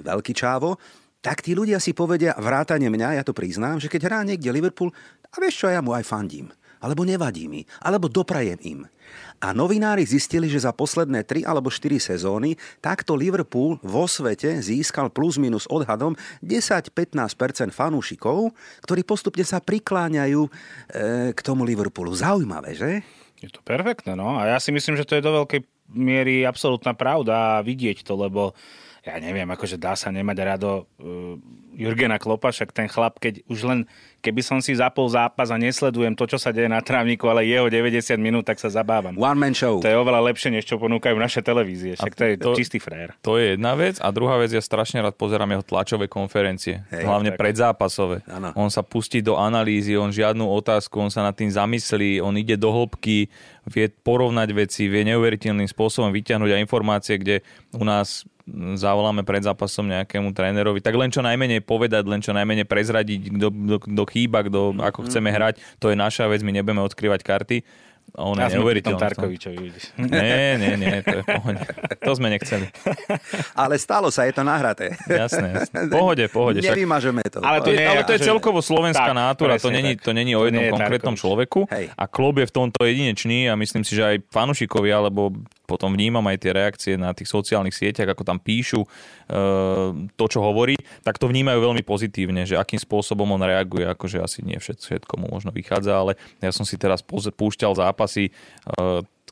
[0.00, 0.80] veľký čávo,
[1.24, 4.92] tak tí ľudia si povedia, vrátane mňa, ja to priznám, že keď hrá niekde Liverpool,
[5.32, 6.52] a vieš čo, ja mu aj fandím.
[6.84, 8.84] Alebo nevadí mi, alebo doprajem im.
[9.40, 15.08] A novinári zistili, že za posledné 3 alebo 4 sezóny takto Liverpool vo svete získal
[15.08, 16.12] plus minus odhadom
[16.44, 18.52] 10-15% fanúšikov,
[18.84, 20.50] ktorí postupne sa prikláňajú e,
[21.32, 22.12] k tomu Liverpoolu.
[22.12, 23.00] Zaujímavé, že?
[23.40, 24.36] Je to perfektné, no.
[24.36, 28.18] A ja si myslím, že to je do veľkej miery absolútna pravda a vidieť to,
[28.18, 28.52] lebo
[29.04, 31.36] ja neviem, akože dá sa nemať rado uh,
[31.76, 33.78] Jurgena Klopa, však ten chlap, keď už len
[34.24, 37.68] keby som si zapol zápas a nesledujem to, čo sa deje na trávniku, ale jeho
[37.68, 39.12] 90 minút, tak sa zabávam.
[39.20, 39.82] One man show.
[39.84, 42.00] To je oveľa lepšie, než čo ponúkajú naše televízie.
[42.00, 43.12] Však to je to, čistý frér.
[43.20, 44.00] To je jedna vec.
[44.00, 46.88] A druhá vec, ja strašne rád pozerám jeho tlačové konferencie.
[46.88, 47.44] Hej, hlavne tak.
[47.44, 48.24] predzápasové.
[48.30, 48.56] Ano.
[48.56, 52.56] On sa pustí do analýzy, on žiadnu otázku, on sa nad tým zamyslí, on ide
[52.56, 53.28] do hĺbky,
[53.68, 57.44] vie porovnať veci, vie neuveriteľným spôsobom vyťahnuť aj informácie, kde
[57.76, 58.24] u nás
[58.76, 63.32] zavoláme pred zápasom nejakému trénerovi, tak len čo najmenej povedať, len čo najmenej prezradiť,
[63.80, 65.08] kto chýba, kto, ako mm-hmm.
[65.08, 67.58] chceme hrať, to je naša vec, my nebudeme odkrývať karty.
[68.14, 69.00] A on ja je neuveriteľný.
[69.00, 69.84] Tarkovičovi, vidíš.
[69.98, 71.64] Nie, nie, nie, to je pohode.
[71.98, 72.70] To sme nechceli.
[73.64, 74.94] Ale stalo sa, je to nahraté.
[75.10, 75.90] Jasné, jasné.
[75.90, 76.62] Pohode, pohode.
[76.62, 77.42] Nevymažeme to.
[77.42, 80.46] Ale to, nie, ale to je celkovo slovenská tak, nátura, to není, to není o
[80.46, 81.66] jednom konkrétnom človeku.
[81.74, 81.90] Hej.
[81.90, 86.24] A klub je v tomto jedinečný a myslím si, že aj fanušikovia, alebo potom vnímam
[86.28, 88.88] aj tie reakcie na tých sociálnych sieťach, ako tam píšu e,
[90.12, 94.44] to, čo hovorí, tak to vnímajú veľmi pozitívne, že akým spôsobom on reaguje, akože asi
[94.44, 96.12] nie všetko mu možno vychádza, ale
[96.44, 98.32] ja som si teraz púšťal zápasy e,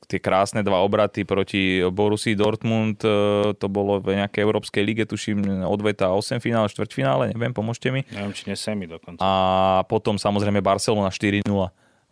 [0.08, 3.08] tie krásne dva obraty proti Borussii Dortmund, e,
[3.56, 8.04] to bolo v nejakej Európskej lige, tuším, odveta 8 finále, finále, neviem, pomôžte mi.
[8.12, 9.20] Neviem, či nie semi dokonca.
[9.22, 9.32] A
[9.88, 11.48] potom samozrejme Barcelona 4-0.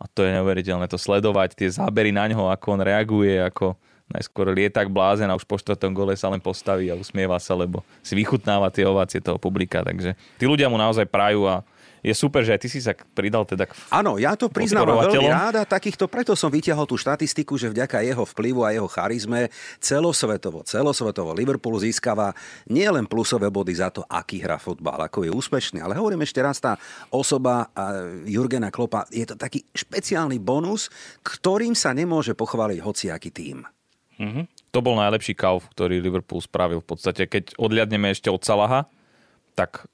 [0.01, 3.77] A to je neuveriteľné to sledovať, tie zábery na ňo, ako on reaguje, ako
[4.11, 7.81] najskôr lietak blázen a už po štvrtom gole sa len postaví a usmieva sa, lebo
[8.05, 9.81] si vychutnáva tie ovácie toho publika.
[9.81, 11.63] Takže tí ľudia mu naozaj prajú a
[12.01, 15.29] je super, že aj ty si sa pridal teda k Áno, ja to priznávam veľmi
[15.29, 19.53] rád a takýchto, preto som vytiahol tú štatistiku, že vďaka jeho vplyvu a jeho charizme
[19.77, 22.33] celosvetovo, celosvetovo Liverpool získava
[22.73, 26.57] nielen plusové body za to, aký hrá futbal, ako je úspešný, ale hovorím ešte raz,
[26.57, 26.73] tá
[27.13, 27.69] osoba
[28.25, 30.89] Jurgena Klopa je to taký špeciálny bonus,
[31.21, 33.61] ktorým sa nemôže pochváliť hociaký tým.
[34.21, 34.45] Mm-hmm.
[34.71, 36.79] To bol najlepší kauf, ktorý Liverpool spravil.
[36.85, 38.85] V podstate, keď odliadneme ešte od Salaha,
[39.57, 39.89] tak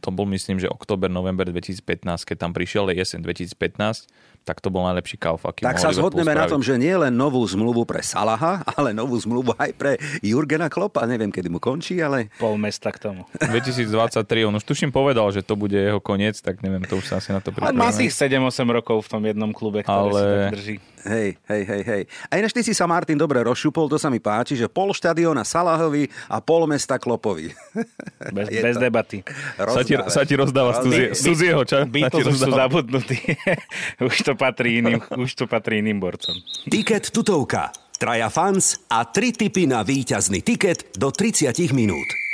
[0.00, 4.08] to bol myslím, že október, november 2015, keď tam prišiel, jeseň 2015,
[4.46, 7.42] tak to bol najlepší kauf, aký Tak sa zhodneme na tom, že nie len novú
[7.44, 11.04] zmluvu pre Salaha, ale novú zmluvu aj pre Jurgena Klopa.
[11.04, 12.32] Neviem, kedy mu končí, ale...
[12.40, 13.28] Pol mesta k tomu.
[13.52, 17.20] 2023, on už tuším povedal, že to bude jeho koniec, tak neviem, to už sa
[17.20, 17.76] asi na to pripravíme.
[17.76, 20.16] má tých 7-8 rokov v tom jednom klube, ktorý ale...
[20.16, 20.76] si tak drží.
[21.06, 22.02] Hej, hej, hej, hej.
[22.26, 25.46] A ináč ty si sa, Martin, dobre rozšupol, to sa mi páči, že pol štadiona
[25.46, 27.54] Salahovi a pol mesta Klopovi.
[28.36, 29.22] Bez, bez debaty.
[29.54, 31.86] Sa ti, sa ti rozdáva z cudzieho, čo?
[31.94, 33.22] Beatles už sú zabudnutí.
[34.08, 36.34] už to patrí iným, už to patrí iným borcom.
[36.66, 37.70] Tiket tutovka.
[37.96, 42.25] Traja fans a tri tipy na víťazný tiket do 30 minút.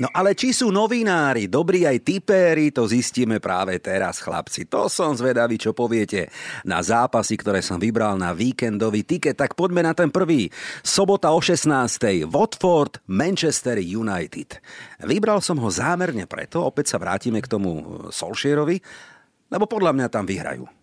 [0.00, 4.64] No ale či sú novinári, dobrí aj tipéri, to zistíme práve teraz, chlapci.
[4.72, 6.32] To som zvedavý, čo poviete
[6.64, 9.36] na zápasy, ktoré som vybral na víkendový tiket.
[9.36, 10.48] Tak poďme na ten prvý.
[10.80, 12.24] Sobota o 16.
[12.24, 14.64] Watford, Manchester United.
[15.04, 18.80] Vybral som ho zámerne preto, opäť sa vrátime k tomu Solšierovi,
[19.52, 20.81] lebo podľa mňa tam vyhrajú.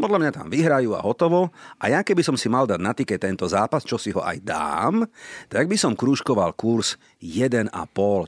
[0.00, 1.52] Podľa mňa tam vyhrajú a hotovo.
[1.76, 4.40] A ja keby som si mal dať na tike tento zápas, čo si ho aj
[4.40, 5.04] dám,
[5.52, 7.68] tak by som krúžkoval kurz 1,5.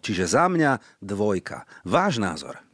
[0.04, 1.64] Čiže za mňa dvojka.
[1.88, 2.71] Váš názor?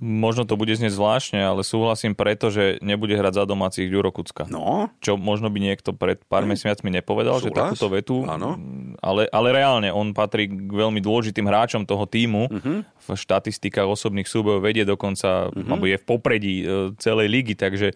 [0.00, 4.48] Možno to bude znieť zvláštne, ale súhlasím preto, že nebude hrať za domácich Juro Kucka.
[4.48, 4.88] No.
[5.04, 6.56] Čo možno by niekto pred pár mm.
[6.56, 7.52] mesiacmi nepovedal, Súhlas?
[7.52, 8.24] že takúto vetu.
[8.24, 8.56] Áno.
[9.04, 12.48] Ale, ale reálne, on patrí k veľmi dôležitým hráčom toho týmu.
[12.48, 12.78] Mm-hmm.
[12.96, 15.68] V štatistikách osobných súbojov vedie dokonca, mm-hmm.
[15.68, 16.64] alebo je v popredí e,
[16.96, 17.92] celej ligy, takže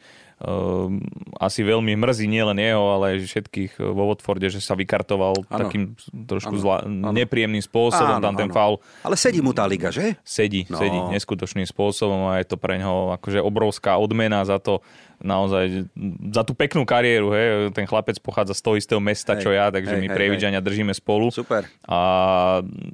[1.38, 5.58] asi veľmi mrzí nielen jeho, ale aj všetkých eh, vo Watforde, že sa vykartoval ano.
[5.62, 5.94] takým
[6.26, 6.62] trošku ano.
[6.62, 7.14] Zla, ano.
[7.14, 8.82] nepríjemným spôsobom ano, tam ten faul.
[9.06, 10.18] Ale sedí mu tá liga, že?
[10.26, 10.78] Sedí, no.
[10.78, 14.82] sedí neskutočným spôsobom a je to pre neho akože obrovská odmena za to,
[15.22, 15.86] naozaj
[16.34, 17.30] za tú peknú kariéru.
[17.32, 17.70] Hej.
[17.72, 20.90] Ten chlapec pochádza z toho istého mesta, hej, čo ja, takže hej, my prievidžania držíme
[20.92, 21.30] spolu.
[21.30, 21.70] Super.
[21.86, 21.98] A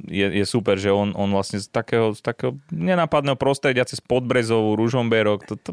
[0.07, 4.77] je, je super, že on, on vlastne z takého, z takého nenápadného prostredia cez Podbrezovú,
[4.77, 5.73] Ružomberok, to, to,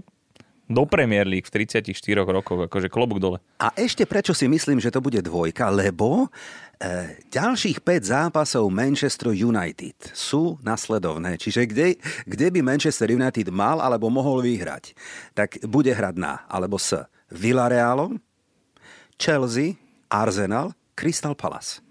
[0.65, 1.93] do Premier League v 34
[2.25, 3.37] rokoch, akože klobúk dole.
[3.61, 6.25] A ešte prečo si myslím, že to bude dvojka, lebo
[6.81, 11.37] e, ďalších 5 zápasov Manchester United sú nasledovné.
[11.37, 11.87] Čiže kde,
[12.25, 14.97] kde by Manchester United mal alebo mohol vyhrať,
[15.37, 16.97] tak bude hrať na alebo s
[17.29, 18.17] Villarealom,
[19.21, 19.77] Chelsea,
[20.09, 21.84] Arsenal, Crystal Palace.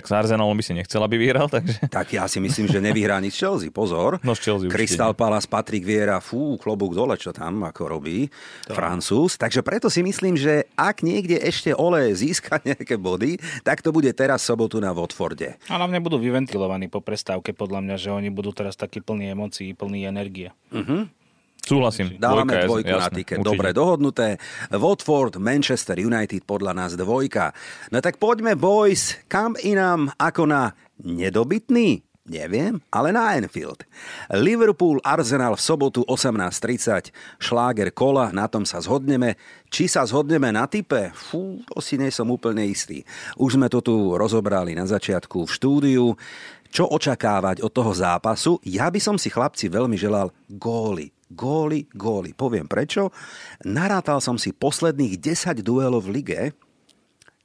[0.00, 1.76] Tak s Arsenalom by si nechcel, aby vyhral, takže...
[1.92, 4.16] Tak ja si myslím, že nevyhrá nič Chelsea, pozor.
[4.24, 8.32] No z Chelsea Crystal Palace, Patrick Viera, fú, klobúk dole, čo tam ako robí
[8.64, 8.72] to.
[8.72, 9.36] Francúz.
[9.36, 14.08] Takže preto si myslím, že ak niekde ešte Ole získa nejaké body, tak to bude
[14.16, 15.60] teraz sobotu na Watforde.
[15.68, 19.76] A mňa budú vyventilovaní po prestávke, podľa mňa, že oni budú teraz takí plní emócií,
[19.76, 20.48] plní energie.
[20.72, 21.04] Uh-huh.
[21.60, 22.16] Súhlasím.
[22.16, 23.36] Dávame dvojka, dvojku jasne, na tiket.
[23.38, 23.48] Určite.
[23.52, 24.26] Dobre dohodnuté.
[24.72, 27.52] Watford, Manchester United podľa nás dvojka.
[27.92, 30.72] No tak poďme, boys, kam inám ako na
[31.04, 32.02] nedobytný?
[32.30, 33.82] Neviem, ale na Anfield.
[34.30, 37.10] Liverpool Arsenal v sobotu 18.30.
[37.42, 39.34] Šláger kola, na tom sa zhodneme.
[39.66, 41.10] Či sa zhodneme na type?
[41.10, 43.02] Fú, to si nie som úplne istý.
[43.34, 46.06] Už sme to tu rozobrali na začiatku v štúdiu.
[46.70, 48.62] Čo očakávať od toho zápasu?
[48.62, 52.34] Ja by som si chlapci veľmi želal góly góly, góly.
[52.34, 53.14] Poviem prečo.
[53.62, 56.40] Narátal som si posledných 10 duelov v lige,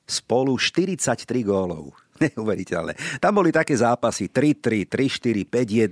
[0.05, 1.93] spolu 43 gólov.
[2.23, 3.19] Neuveriteľné.
[3.19, 5.43] Tam boli také zápasy 3-3, 3-4,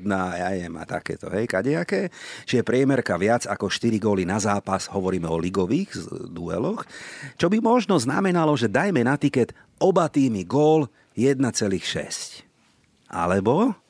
[0.06, 2.08] 5-1, ja jem a takéto, hej, kadejaké.
[2.47, 5.99] Čiže priemerka viac ako 4 góly na zápas, hovoríme o ligových
[6.32, 6.88] dueloch,
[7.36, 9.51] čo by možno znamenalo, že dajme na tiket
[9.84, 10.88] oba týmy gól
[11.19, 12.47] 1,6.
[13.12, 13.83] Alebo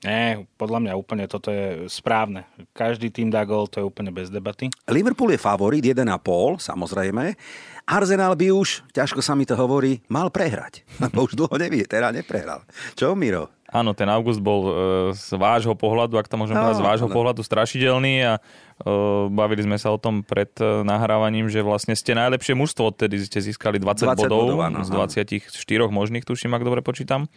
[0.00, 2.48] Nie, podľa mňa úplne toto je správne.
[2.72, 4.72] Každý tým dá gol, to je úplne bez debaty.
[4.88, 6.08] Liverpool je favorit 1,5,
[6.56, 7.36] samozrejme.
[7.84, 10.88] Arsenal by už, ťažko sa mi to hovorí, mal prehrať.
[11.04, 12.64] Lebo už dlho nevie, teda neprehral.
[12.96, 13.52] Čo, Miro?
[13.70, 14.72] Áno, ten august bol e,
[15.14, 17.14] z vášho pohľadu, ak to môžem no, povedať, z vášho no.
[17.14, 18.40] pohľadu strašidelný a e,
[19.30, 23.38] bavili sme sa o tom pred e, nahrávaním, že vlastne ste najlepšie mužstvo, odtedy ste
[23.38, 25.54] získali 20, 20 bodov, bodov áno, z 24
[25.86, 27.30] možných, tuším, ak dobre počítam.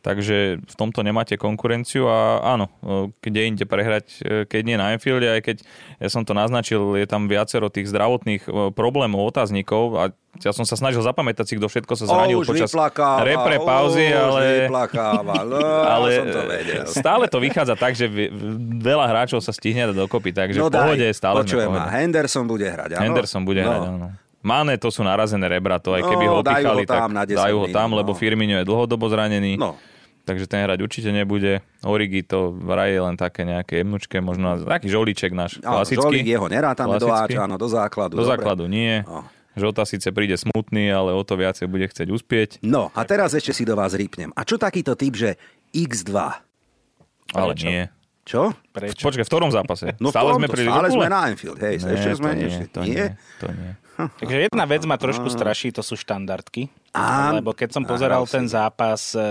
[0.00, 2.72] Takže v tomto nemáte konkurenciu a áno,
[3.20, 5.56] kde inde prehrať, keď nie na Enfielde, aj keď
[6.00, 10.04] ja som to naznačil, je tam viacero tých zdravotných problémov, otáznikov a
[10.40, 12.70] ja som sa snažil zapamätať si, kto všetko sa zranil oh, počas
[13.26, 14.78] repre pauzy, ale, no,
[15.98, 16.40] ale to
[16.88, 18.06] stále to vychádza tak, že
[18.80, 22.64] veľa hráčov sa stihne dokopy, takže no v pohode daj, stále počujem ma, Henderson bude
[22.64, 23.02] hrať, áno?
[23.10, 23.68] Henderson bude no.
[23.68, 24.08] hrať, áno.
[24.40, 27.92] Mane to sú narazené rebra, to aj keby no, ho pichali, tak dajú ho tam,
[27.92, 28.00] no.
[28.00, 29.60] lebo Firmino je dlhodobo zranený.
[29.60, 29.76] No
[30.30, 31.58] takže ten hrať určite nebude.
[31.82, 36.22] Origi to vraj je len také nejaké jemnučké, možno taký žolíček náš klasický.
[36.22, 38.14] Žolík jeho nerátame do áč, áno, do základu.
[38.14, 38.38] Do dobre.
[38.38, 39.02] základu nie.
[39.02, 39.26] No.
[39.58, 42.50] Žota síce príde smutný, ale o to viacej bude chcieť uspieť.
[42.62, 44.30] No a teraz ešte si do vás rýpnem.
[44.38, 45.34] A čo takýto typ, že
[45.74, 46.14] X2?
[47.34, 47.66] Ale Prečo?
[47.66, 47.82] nie.
[48.22, 48.54] Čo?
[48.70, 49.02] Prečo?
[49.02, 49.98] Počkaj, v ktorom zápase?
[49.98, 52.80] No stále sme pri Stále sme na Anfield, hej, nie, ešte sme to nie, to
[52.86, 53.06] nie,
[53.42, 53.70] to nie.
[54.22, 56.70] Takže jedna vec ma trošku straší, to sú štandardky.
[56.90, 59.24] A, lebo keď som pozeral ten zápas e, e,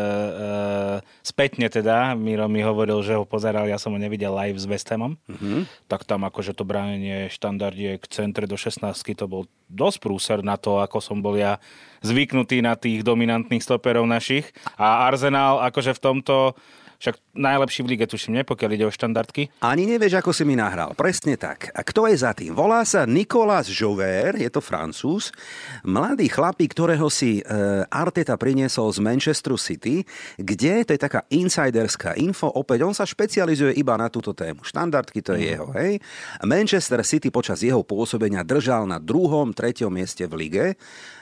[1.20, 4.88] spätne teda, Miro mi hovoril, že ho pozeral, ja som ho nevidel live s West
[4.88, 5.92] Hamom, mm-hmm.
[5.92, 10.56] tak tam akože to bránenie štandardiek k centre do 16 to bol dosť prúser na
[10.56, 11.60] to, ako som bol ja
[12.00, 14.48] zvyknutý na tých dominantných stoperov našich.
[14.80, 16.56] A Arsenal akože v tomto
[17.00, 19.48] však najlepší v lige, tuším, ne, pokiaľ ide o štandardky.
[19.64, 20.92] Ani nevieš, ako si mi nahral.
[21.00, 21.72] Presne tak.
[21.72, 22.52] A kto je za tým?
[22.52, 25.32] Volá sa Nicolas Jover, je to francúz,
[25.88, 27.42] mladý chlapík, ktorého si e,
[27.88, 30.04] Arteta priniesol z Manchesteru City,
[30.36, 34.68] kde, to je taká insiderská info, opäť on sa špecializuje iba na túto tému.
[34.68, 35.50] Štandardky to je mm.
[35.56, 36.04] jeho, hej.
[36.44, 40.66] Manchester City počas jeho pôsobenia držal na druhom, treťom mieste v lige.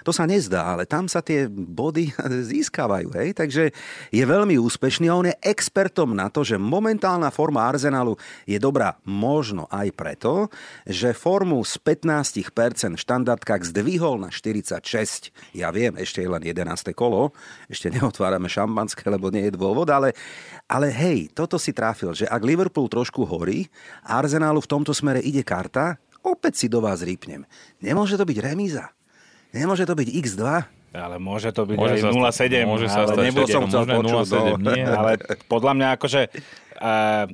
[0.01, 2.17] To sa nezdá, ale tam sa tie body
[2.49, 3.37] získavajú, hej.
[3.37, 3.69] Takže
[4.09, 8.15] je veľmi úspešný a on je ex expertom na to, že momentálna forma Arsenalu
[8.47, 10.47] je dobrá možno aj preto,
[10.87, 15.35] že formu z 15% v štandardkách zdvihol na 46.
[15.51, 16.95] Ja viem, ešte je len 11.
[16.95, 17.35] kolo,
[17.67, 20.15] ešte neotvárame šampanské, lebo nie je dôvod, ale,
[20.71, 23.67] ale hej, toto si trafil, že ak Liverpool trošku horí,
[24.07, 27.43] Arsenalu v tomto smere ide karta, opäť si do vás rýpnem.
[27.83, 28.95] Nemôže to byť remíza.
[29.51, 30.43] Nemôže to byť X2,
[30.97, 32.65] ale môže to byť môže aj 0,7.
[32.67, 33.25] Môže sa stať.
[33.29, 34.25] Nebude, som chcel počuť,
[34.57, 34.75] 0,7.
[34.75, 35.11] Nie, ale
[35.47, 36.21] podľa mňa akože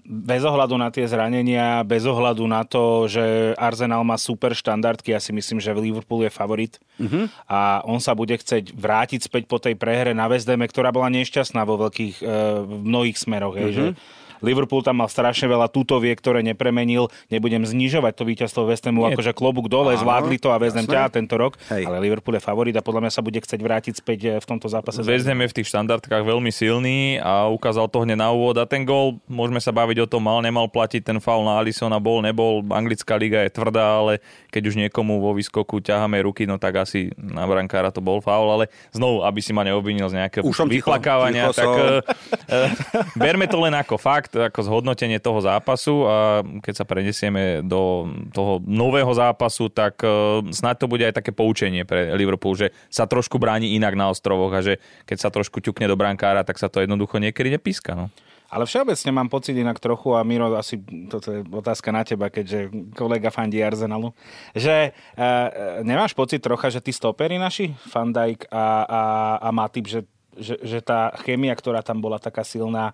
[0.07, 5.19] bez ohľadu na tie zranenia, bez ohľadu na to, že Arsenal má super štandardky, ja
[5.19, 7.27] si myslím, že Liverpool je favorit uh-huh.
[7.51, 11.67] a on sa bude chcieť vrátiť späť po tej prehre na West ktorá bola nešťastná
[11.67, 12.25] vo veľkých, e,
[12.63, 13.55] v mnohých smeroch.
[13.59, 13.73] Uh-huh.
[13.73, 13.83] že
[14.43, 17.07] Liverpool tam mal strašne veľa tutoviek, ktoré nepremenil.
[17.31, 20.85] Nebudem znižovať to víťazstvo West Hamu, akože klobúk dole, Áno, zvládli to a West Ham
[20.85, 21.55] ťa tento rok.
[21.71, 21.87] Hej.
[21.87, 24.67] Ale Liverpool je favorit a podľa mňa sa bude chcieť vrátiť späť eh, v tomto
[24.67, 24.99] zápase.
[25.01, 28.67] West Ham je v tých štandardkách veľmi silný a ukázal to hneď na úvod a
[28.67, 32.19] ten gól, môžeme sa baviť o tom, mal, nemal platiť ten faul na Alisona, bol,
[32.19, 32.59] nebol.
[32.67, 34.19] Anglická liga je tvrdá, ale
[34.51, 38.51] keď už niekomu vo výskoku ťaháme ruky, no tak asi na brankára to bol faul,
[38.51, 42.01] ale znovu, aby si ma neobvinil z nejakého vyplakávania, tak uh,
[43.15, 46.17] berme to len ako fakt, ako zhodnotenie hodnotenie toho zápasu a
[46.61, 50.07] keď sa prenesieme do toho nového zápasu, tak e,
[50.53, 54.53] snáď to bude aj také poučenie pre Liverpool, že sa trošku bráni inak na ostrovoch
[54.53, 57.97] a že keď sa trošku ťukne do brankára, tak sa to jednoducho niekedy nepíska.
[57.97, 58.13] No.
[58.53, 60.77] Ale všeobecne mám pocit inak trochu, a Miro, asi
[61.09, 64.13] toto je otázka na teba, keďže kolega fandí Arsenalu,
[64.53, 65.25] že e,
[65.81, 69.01] nemáš pocit trocha, že tí stopery naši, Van Dijk a, a,
[69.41, 70.05] a Matip, že,
[70.37, 72.93] že, že tá chémia, ktorá tam bola taká silná,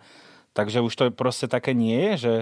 [0.60, 2.34] Takže už to proste také nie je, že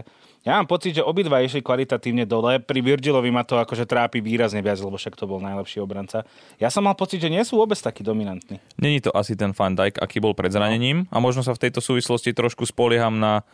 [0.42, 2.58] ja mám pocit, že obidva išli kvalitatívne dole.
[2.58, 6.26] Pri Virgilovi ma to akože trápi výrazne viac, lebo však to bol najlepší obranca.
[6.58, 8.58] Ja som mal pocit, že nie sú vôbec takí dominantní.
[8.82, 11.78] Není to asi ten Van Dijk, aký bol pred zranením a možno sa v tejto
[11.78, 13.46] súvislosti trošku spolieham na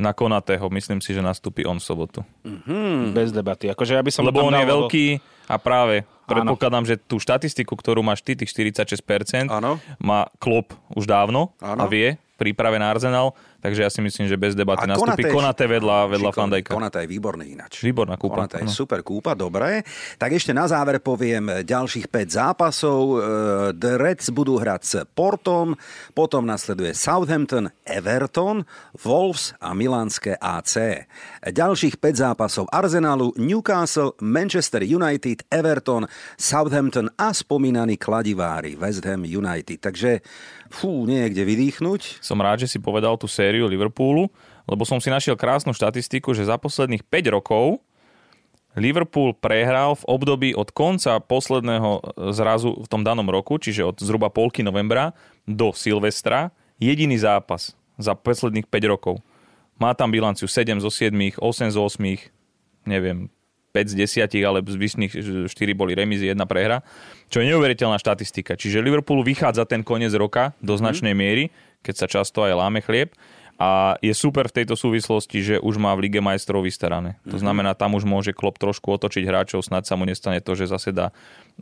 [0.00, 0.72] na Konatého.
[0.72, 2.20] Myslím si, že nastúpi on v sobotu.
[2.40, 3.12] Mm-hmm.
[3.12, 3.68] Bez debaty.
[3.68, 5.06] Akože ja by som Lebo on je veľký
[5.44, 9.76] a práve predpokladám, že tú štatistiku, ktorú máš ty, tých 46%, ano.
[10.00, 11.84] má Klop už dávno ano.
[11.84, 15.68] a vie príprave na Arsenal takže ja si myslím, že bez debaty a nastúpi Konate
[15.68, 16.72] vedľa, vedľa Fandajka.
[16.72, 17.84] Konate je výborný ináč.
[17.84, 18.48] Výborná kúpa.
[18.48, 18.72] Konate je no.
[18.72, 19.84] super kúpa, dobre.
[20.16, 23.00] Tak ešte na záver poviem ďalších 5 zápasov.
[23.04, 23.16] E,
[23.76, 25.76] The Reds budú hrať s Portom,
[26.16, 28.64] potom nasleduje Southampton, Everton,
[29.04, 31.06] Wolves a Milánske AC.
[31.44, 36.08] Ďalších 5 zápasov Arsenalu, Newcastle, Manchester United, Everton,
[36.40, 39.78] Southampton a spomínaní kladivári West Ham United.
[39.80, 40.24] Takže
[40.70, 42.22] fú, nie je kde vydýchnuť.
[42.22, 44.30] Som rád, že si povedal tú sériu Liverpoolu
[44.70, 47.82] lebo som si našiel krásnu štatistiku, že za posledných 5 rokov
[48.78, 54.30] Liverpool prehral v období od konca posledného zrazu v tom danom roku, čiže od zhruba
[54.30, 55.10] polky novembra
[55.42, 59.18] do Silvestra, jediný zápas za posledných 5 rokov.
[59.74, 61.10] Má tam bilanciu 7 zo 7,
[61.42, 62.30] 8 zo 8,
[62.86, 63.26] neviem,
[63.70, 63.94] 5 z
[64.26, 65.12] 10, ale z vyšných
[65.46, 66.82] 4 boli remízy, jedna prehra,
[67.30, 68.58] čo je neuveriteľná štatistika.
[68.58, 70.80] Čiže Liverpool vychádza ten koniec roka do mhm.
[70.82, 73.14] značnej miery, keď sa často aj láme chlieb
[73.60, 77.20] a je super v tejto súvislosti, že už má v Lige majstrov vystarané.
[77.28, 77.44] To mhm.
[77.44, 80.96] znamená, tam už môže Klop trošku otočiť hráčov, snad sa mu nestane to, že zase
[80.96, 81.12] dá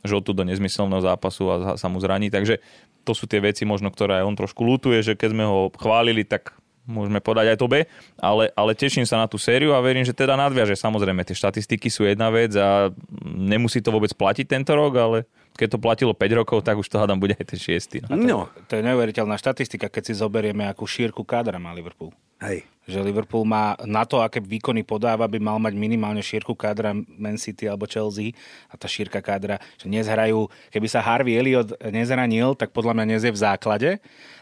[0.07, 2.31] žltu do nezmyselného zápasu a sa mu zraní.
[2.31, 2.63] Takže
[3.03, 6.23] to sú tie veci možno, ktoré aj on trošku lutuje, že keď sme ho chválili,
[6.23, 6.55] tak
[6.89, 7.85] môžeme podať aj to B,
[8.17, 10.73] ale, ale teším sa na tú sériu a verím, že teda nadviaže.
[10.75, 12.89] Samozrejme, tie štatistiky sú jedna vec a
[13.23, 15.19] nemusí to vôbec platiť tento rok, ale
[15.59, 18.09] keď to platilo 5 rokov, tak už to hádam bude aj ten 6.
[18.09, 18.17] No.
[18.17, 18.39] no.
[18.71, 22.15] To je neuveriteľná štatistika, keď si zoberieme, akú šírku kádra má Liverpool.
[22.39, 22.63] Hej.
[22.87, 27.37] Že Liverpool má na to, aké výkony podáva, by mal mať minimálne šírku kádra Man
[27.37, 28.33] City alebo Chelsea
[28.71, 33.05] a tá šírka kádra, že dnes hrajú, keby sa Harvey Elliot nezranil, tak podľa mňa
[33.05, 33.91] dnes je v základe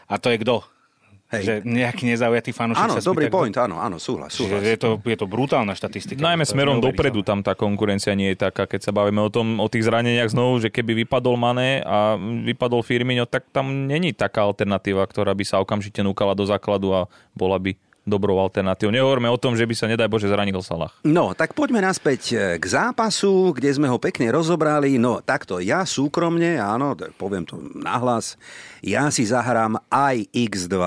[0.05, 0.76] a to je kto?
[1.27, 1.43] Hej.
[1.43, 4.31] Že nejaký nezaujatý fanúšik Áno, sa dobrý point, áno, áno, súhlas.
[4.31, 4.63] súhlas.
[4.63, 6.23] je, to, je to brutálna štatistika.
[6.23, 9.67] Najmä smerom dopredu tam tá konkurencia nie je taká, keď sa bavíme o tom, o
[9.67, 12.15] tých zraneniach znovu, že keby vypadol Mané a
[12.47, 17.11] vypadol Firmino, tak tam není taká alternatíva, ktorá by sa okamžite núkala do základu a
[17.35, 17.75] bola by
[18.07, 18.95] dobrou alternatívou.
[18.95, 20.95] Nehovorme o tom, že by sa nedaj Bože zranil Salah.
[21.03, 24.95] No, tak poďme naspäť e, k zápasu, kde sme ho pekne rozobrali.
[24.95, 28.39] No, takto, ja súkromne, áno, poviem to nahlas,
[28.79, 30.77] ja si zahrám aj X2,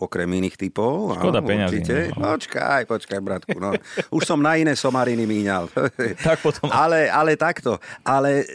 [0.00, 1.18] okrem iných typov.
[1.20, 1.84] Škoda peňazí.
[2.16, 2.32] No.
[2.34, 3.58] Počkaj, počkaj, bratku.
[3.60, 3.76] No.
[4.08, 5.68] Už som na iné somariny míňal.
[6.26, 6.72] tak potom.
[6.72, 7.76] Ale, ale takto.
[8.06, 8.46] Ale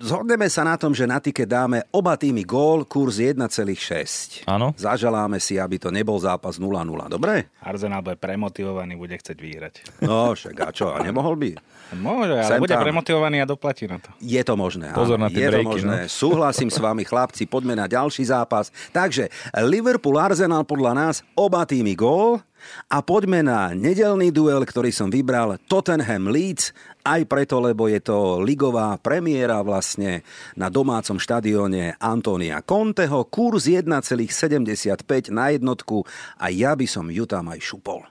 [0.00, 4.46] zhodneme sa na tom, že na tike dáme oba týmy gól, kurz 1,6.
[4.46, 4.72] Áno.
[4.78, 6.72] Zaželáme si, aby to nebol zápas 0-0.
[7.10, 7.50] Dobre?
[7.66, 9.74] Arsenal bude premotivovaný, bude chcieť vyhrať.
[10.06, 11.50] No, však a čo, a nemohol by?
[11.98, 12.86] Môže, ale Sem bude tam.
[12.86, 14.14] premotivovaný a doplatí na to.
[14.22, 14.94] Je to možné.
[14.94, 15.98] Pozor na tie Je breaky, to možné.
[16.06, 16.10] No.
[16.10, 18.70] Súhlasím s vami, chlapci, poďme na ďalší zápas.
[18.94, 22.45] Takže Liverpool-Arsenal podľa nás oba týmy gól.
[22.92, 26.76] A poďme na nedelný duel, ktorý som vybral Tottenham Leeds,
[27.06, 30.26] aj preto, lebo je to ligová premiéra vlastne
[30.58, 36.02] na domácom štadióne Antonia Conteho, kurz 1,75 na jednotku
[36.36, 38.02] a ja by som ju tam aj šupol.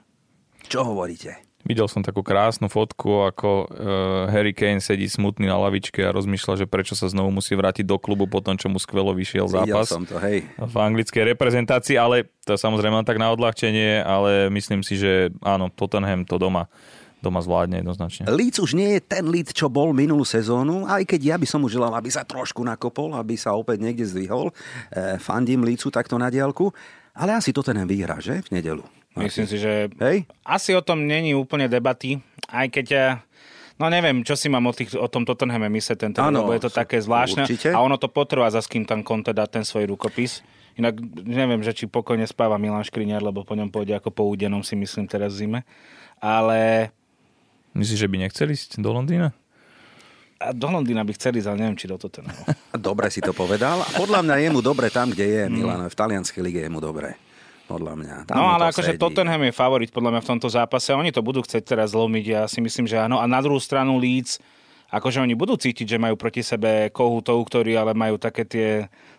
[0.66, 1.45] Čo hovoríte?
[1.66, 6.62] Videl som takú krásnu fotku, ako uh, Harry Kane sedí smutný na lavičke a rozmýšľa,
[6.62, 9.90] že prečo sa znovu musí vrátiť do klubu po tom, čo mu skvelo vyšiel zápas.
[9.90, 10.46] som to, hej.
[10.54, 16.22] V anglickej reprezentácii, ale to samozrejme tak na odľahčenie, ale myslím si, že áno, Tottenham
[16.22, 16.70] to doma
[17.26, 18.28] doma zvládne jednoznačne.
[18.30, 21.64] Líc už nie je ten Líc, čo bol minulú sezónu, aj keď ja by som
[21.64, 24.52] mu želal, aby sa trošku nakopol, aby sa opäť niekde zdvihol.
[24.92, 26.70] E, fandím Lícu takto na diálku,
[27.16, 28.44] ale asi to ten vyhrá, že?
[28.46, 28.84] V nedelu.
[29.16, 30.28] Myslím si, že Hej?
[30.44, 32.20] asi o tom není úplne debaty,
[32.52, 33.06] aj keď ja
[33.76, 36.64] No neviem, čo si mám o, tých, o tom Tottenhame mysleť tento ano, lebo je
[36.64, 37.44] to také zvláštne.
[37.44, 37.68] Určite.
[37.76, 40.40] A ono to potrvá, za kým tam Conte dá ten svoj rukopis.
[40.80, 44.64] Inak neviem, že či pokojne spáva Milan Škriňar, lebo po ňom pôjde ako po údenom
[44.64, 45.60] si myslím teraz v zime.
[46.24, 46.88] Ale...
[47.76, 49.36] Myslíš, že by nechceli ísť do Londýna?
[50.40, 52.48] A do Londýna by chceli, ale neviem, či do Tottenhamu.
[52.80, 53.84] Dobre si to povedal.
[53.84, 55.84] A podľa mňa je mu dobre tam, kde je Milan.
[55.84, 57.25] V talianskej lige je mu dobre
[57.66, 58.16] podľa mňa.
[58.30, 60.94] Tam no ale akože Tottenham je favorit podľa mňa v tomto zápase.
[60.94, 63.18] Oni to budú chcieť teraz zlomiť, ja si myslím, že áno.
[63.18, 64.38] A na druhú stranu Leeds,
[64.88, 68.68] akože oni budú cítiť, že majú proti sebe kohutov, ktorí ale majú také tie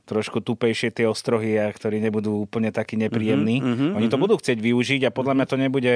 [0.07, 3.59] trošku tupejšie tie ostrohy a ktorí nebudú úplne takí nepríjemní.
[3.59, 4.23] Mm-hmm, oni to mm-hmm.
[4.23, 5.93] budú chcieť využiť a podľa mňa to nebude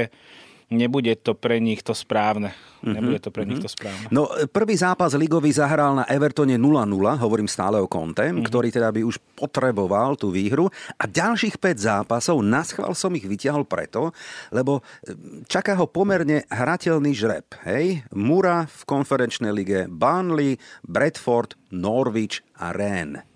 [0.72, 2.56] nebude to pre nich to správne.
[2.82, 2.94] Mm-hmm.
[2.98, 3.52] Nebude to pre mm-hmm.
[3.54, 4.10] nich to správne.
[4.10, 6.90] No, prvý zápas ligový zahral na Evertone 0-0,
[7.22, 8.48] hovorím stále o Conte, mm-hmm.
[8.48, 10.72] ktorý teda by už potreboval tú výhru.
[10.98, 14.16] A ďalších 5 zápasov, na schvál som ich vyťahol preto,
[14.50, 15.14] lebo e,
[15.46, 17.46] čaká ho pomerne hrateľný žreb.
[17.70, 18.02] Hej?
[18.18, 23.31] Mura v konferenčnej lige, Burnley, Bradford, Norwich a Rennes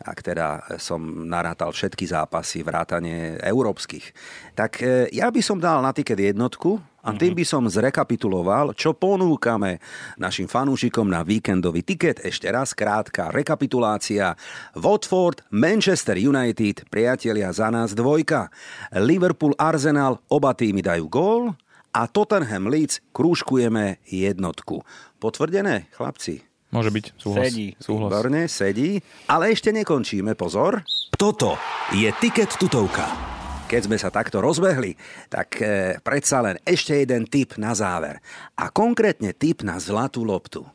[0.00, 4.16] ak teda som narátal všetky zápasy, vrátane európskych.
[4.56, 8.92] Tak e, ja by som dal na tiket jednotku a tým by som zrekapituloval, čo
[8.96, 9.80] ponúkame
[10.20, 12.20] našim fanúšikom na víkendový tiket.
[12.20, 14.36] Ešte raz krátka rekapitulácia.
[14.76, 18.52] Watford, Manchester United, priatelia za nás dvojka.
[18.96, 21.42] Liverpool, Arsenal, oba týmy dajú gól
[21.92, 24.84] a Tottenham Leeds krúžkujeme jednotku.
[25.20, 26.49] Potvrdené, chlapci?
[26.70, 27.50] Môže byť, súhlas.
[27.50, 27.66] Sedí.
[27.82, 28.10] Súhlas.
[28.14, 28.90] Výborne, sedí.
[29.26, 30.86] Ale ešte nekončíme, pozor.
[31.18, 31.58] Toto
[31.90, 33.10] je Tiket tutovka.
[33.70, 34.98] keď sme sa takto rozbehli,
[35.30, 38.18] tak e, predsa len ešte jeden tip na záver.
[38.58, 40.66] A konkrétne tip na zlatú loptu.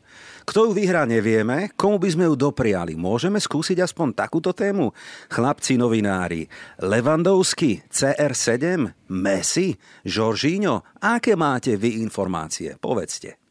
[0.48, 1.76] Kto ju vyhrá, nevieme.
[1.76, 2.96] Komu by sme ju dopriali?
[2.96, 4.96] Môžeme skúsiť aspoň takúto tému?
[5.28, 6.48] Chlapci novinári,
[6.80, 9.76] Levandovský, CR7, Messi,
[10.08, 12.80] Žoržíňo, aké máte vy informácie?
[12.80, 13.45] Povedzte.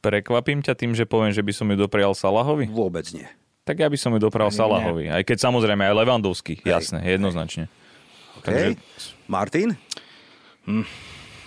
[0.00, 2.68] Prekvapím ťa tým, že poviem, že by som ju doprial Salahovi?
[2.72, 3.28] Vôbec nie.
[3.68, 5.12] Tak ja by som ju doprial Salahovi.
[5.12, 7.68] Aj keď samozrejme aj Levandovský, jasné, jednoznačne.
[8.40, 8.74] Okay.
[8.74, 9.20] Takže...
[9.28, 9.76] Martin?
[10.64, 10.88] Hm.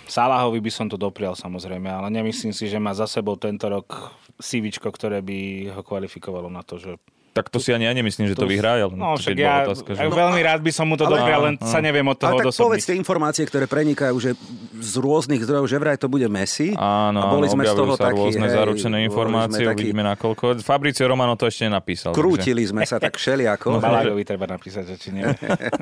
[0.04, 4.14] Salahovi by som to doprial samozrejme, ale nemyslím si, že má za sebou tento rok
[4.38, 7.00] CVčko, ktoré by ho kvalifikovalo na to, že
[7.34, 8.78] tak to si ani ja nemyslím, že to, to vyhrá.
[8.78, 10.06] Ale no, však ja otázka, že...
[10.06, 12.54] veľmi rád by som mu to ale, doprial, len sa neviem od toho ale tak
[12.54, 14.30] povedz tie informácie, ktoré prenikajú že
[14.78, 16.78] z rôznych zdrojov, že vraj to bude Messi.
[16.78, 19.90] Áno, a boli sme z toho sa takí, rôzne hej, zaručené informácie, taký...
[19.90, 20.62] uvidíme nakoľko.
[20.62, 22.14] Fabricio Romano to ešte nenapísal.
[22.14, 22.70] Krútili takže...
[22.70, 23.66] sme sa tak všeliako.
[23.74, 25.26] No, Balágovi treba napísať, že či nie.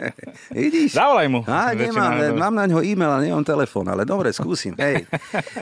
[0.57, 0.97] Vidíš?
[0.97, 1.45] Zavolaj mu.
[1.45, 4.73] Á, nemám, mám na ňo e-mail a nemám telefón, ale dobre, skúsim.
[4.81, 5.05] Hej.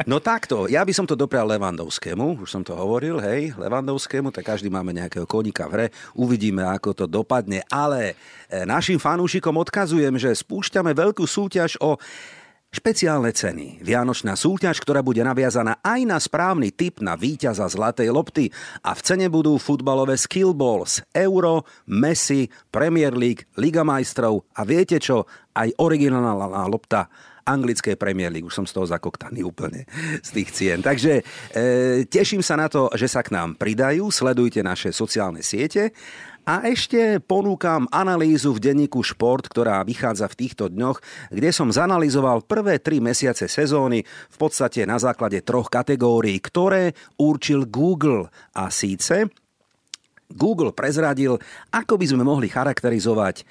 [0.06, 4.46] No takto, ja by som to doprial Levandovskému, už som to hovoril, hej, Levandovskému, tak
[4.46, 5.79] každý máme nejakého koníka v
[6.18, 7.60] Uvidíme uvidíme, ako to dopadne.
[7.68, 8.14] Ale
[8.48, 12.00] e, našim fanúšikom odkazujem, že spúšťame veľkú súťaž o
[12.70, 13.82] Špeciálne ceny.
[13.82, 18.46] Vianočná súťaž, ktorá bude naviazaná aj na správny typ na víťaza Zlatej lopty
[18.86, 25.26] a v cene budú futbalové skillballs, Euro, Messi, Premier League, Liga majstrov a viete čo,
[25.50, 27.10] aj originálna lopta
[27.50, 28.46] anglickej Premier League.
[28.46, 29.90] Už som z toho zakoktaný úplne
[30.26, 30.78] z tých cien.
[30.80, 31.22] Takže e,
[32.06, 34.08] teším sa na to, že sa k nám pridajú.
[34.14, 35.90] Sledujte naše sociálne siete
[36.48, 42.42] a ešte ponúkam analýzu v denníku Šport, ktorá vychádza v týchto dňoch, kde som zanalizoval
[42.48, 48.32] prvé tri mesiace sezóny v podstate na základe troch kategórií, ktoré určil Google.
[48.56, 49.28] A síce
[50.32, 51.36] Google prezradil,
[51.74, 53.44] ako by sme mohli charakterizovať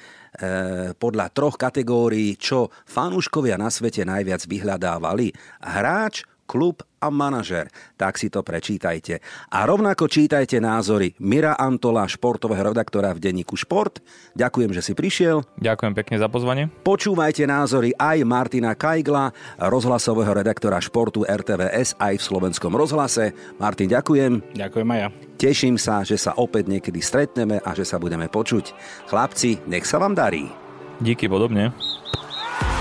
[0.95, 5.34] podľa troch kategórií, čo fanúškovia na svete najviac vyhľadávali.
[5.63, 7.69] Hráč, klub a manažer.
[7.93, 9.21] Tak si to prečítajte.
[9.53, 14.01] A rovnako čítajte názory Mira Antola, športového redaktora v denníku Šport.
[14.33, 15.45] Ďakujem, že si prišiel.
[15.61, 16.67] Ďakujem pekne za pozvanie.
[16.81, 19.31] Počúvajte názory aj Martina Kajgla,
[19.61, 23.37] rozhlasového redaktora športu RTVS aj v slovenskom rozhlase.
[23.61, 24.57] Martin, ďakujem.
[24.57, 25.07] Ďakujem aj ja.
[25.39, 28.75] Teším sa, že sa opäť niekedy stretneme a že sa budeme počuť.
[29.07, 30.51] Chlapci, nech sa vám darí.
[30.99, 31.71] Díky podobne.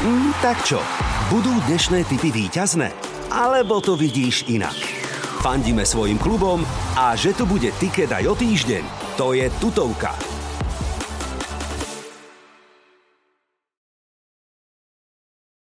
[0.03, 0.83] Mm, tak čo,
[1.31, 3.08] budú dnešné typy výťazné?
[3.29, 4.77] Alebo to vidíš inak?
[5.45, 6.65] Fandíme svojim klubom
[6.97, 8.85] a že tu bude tiket aj o týždeň,
[9.21, 10.38] to je tutovka.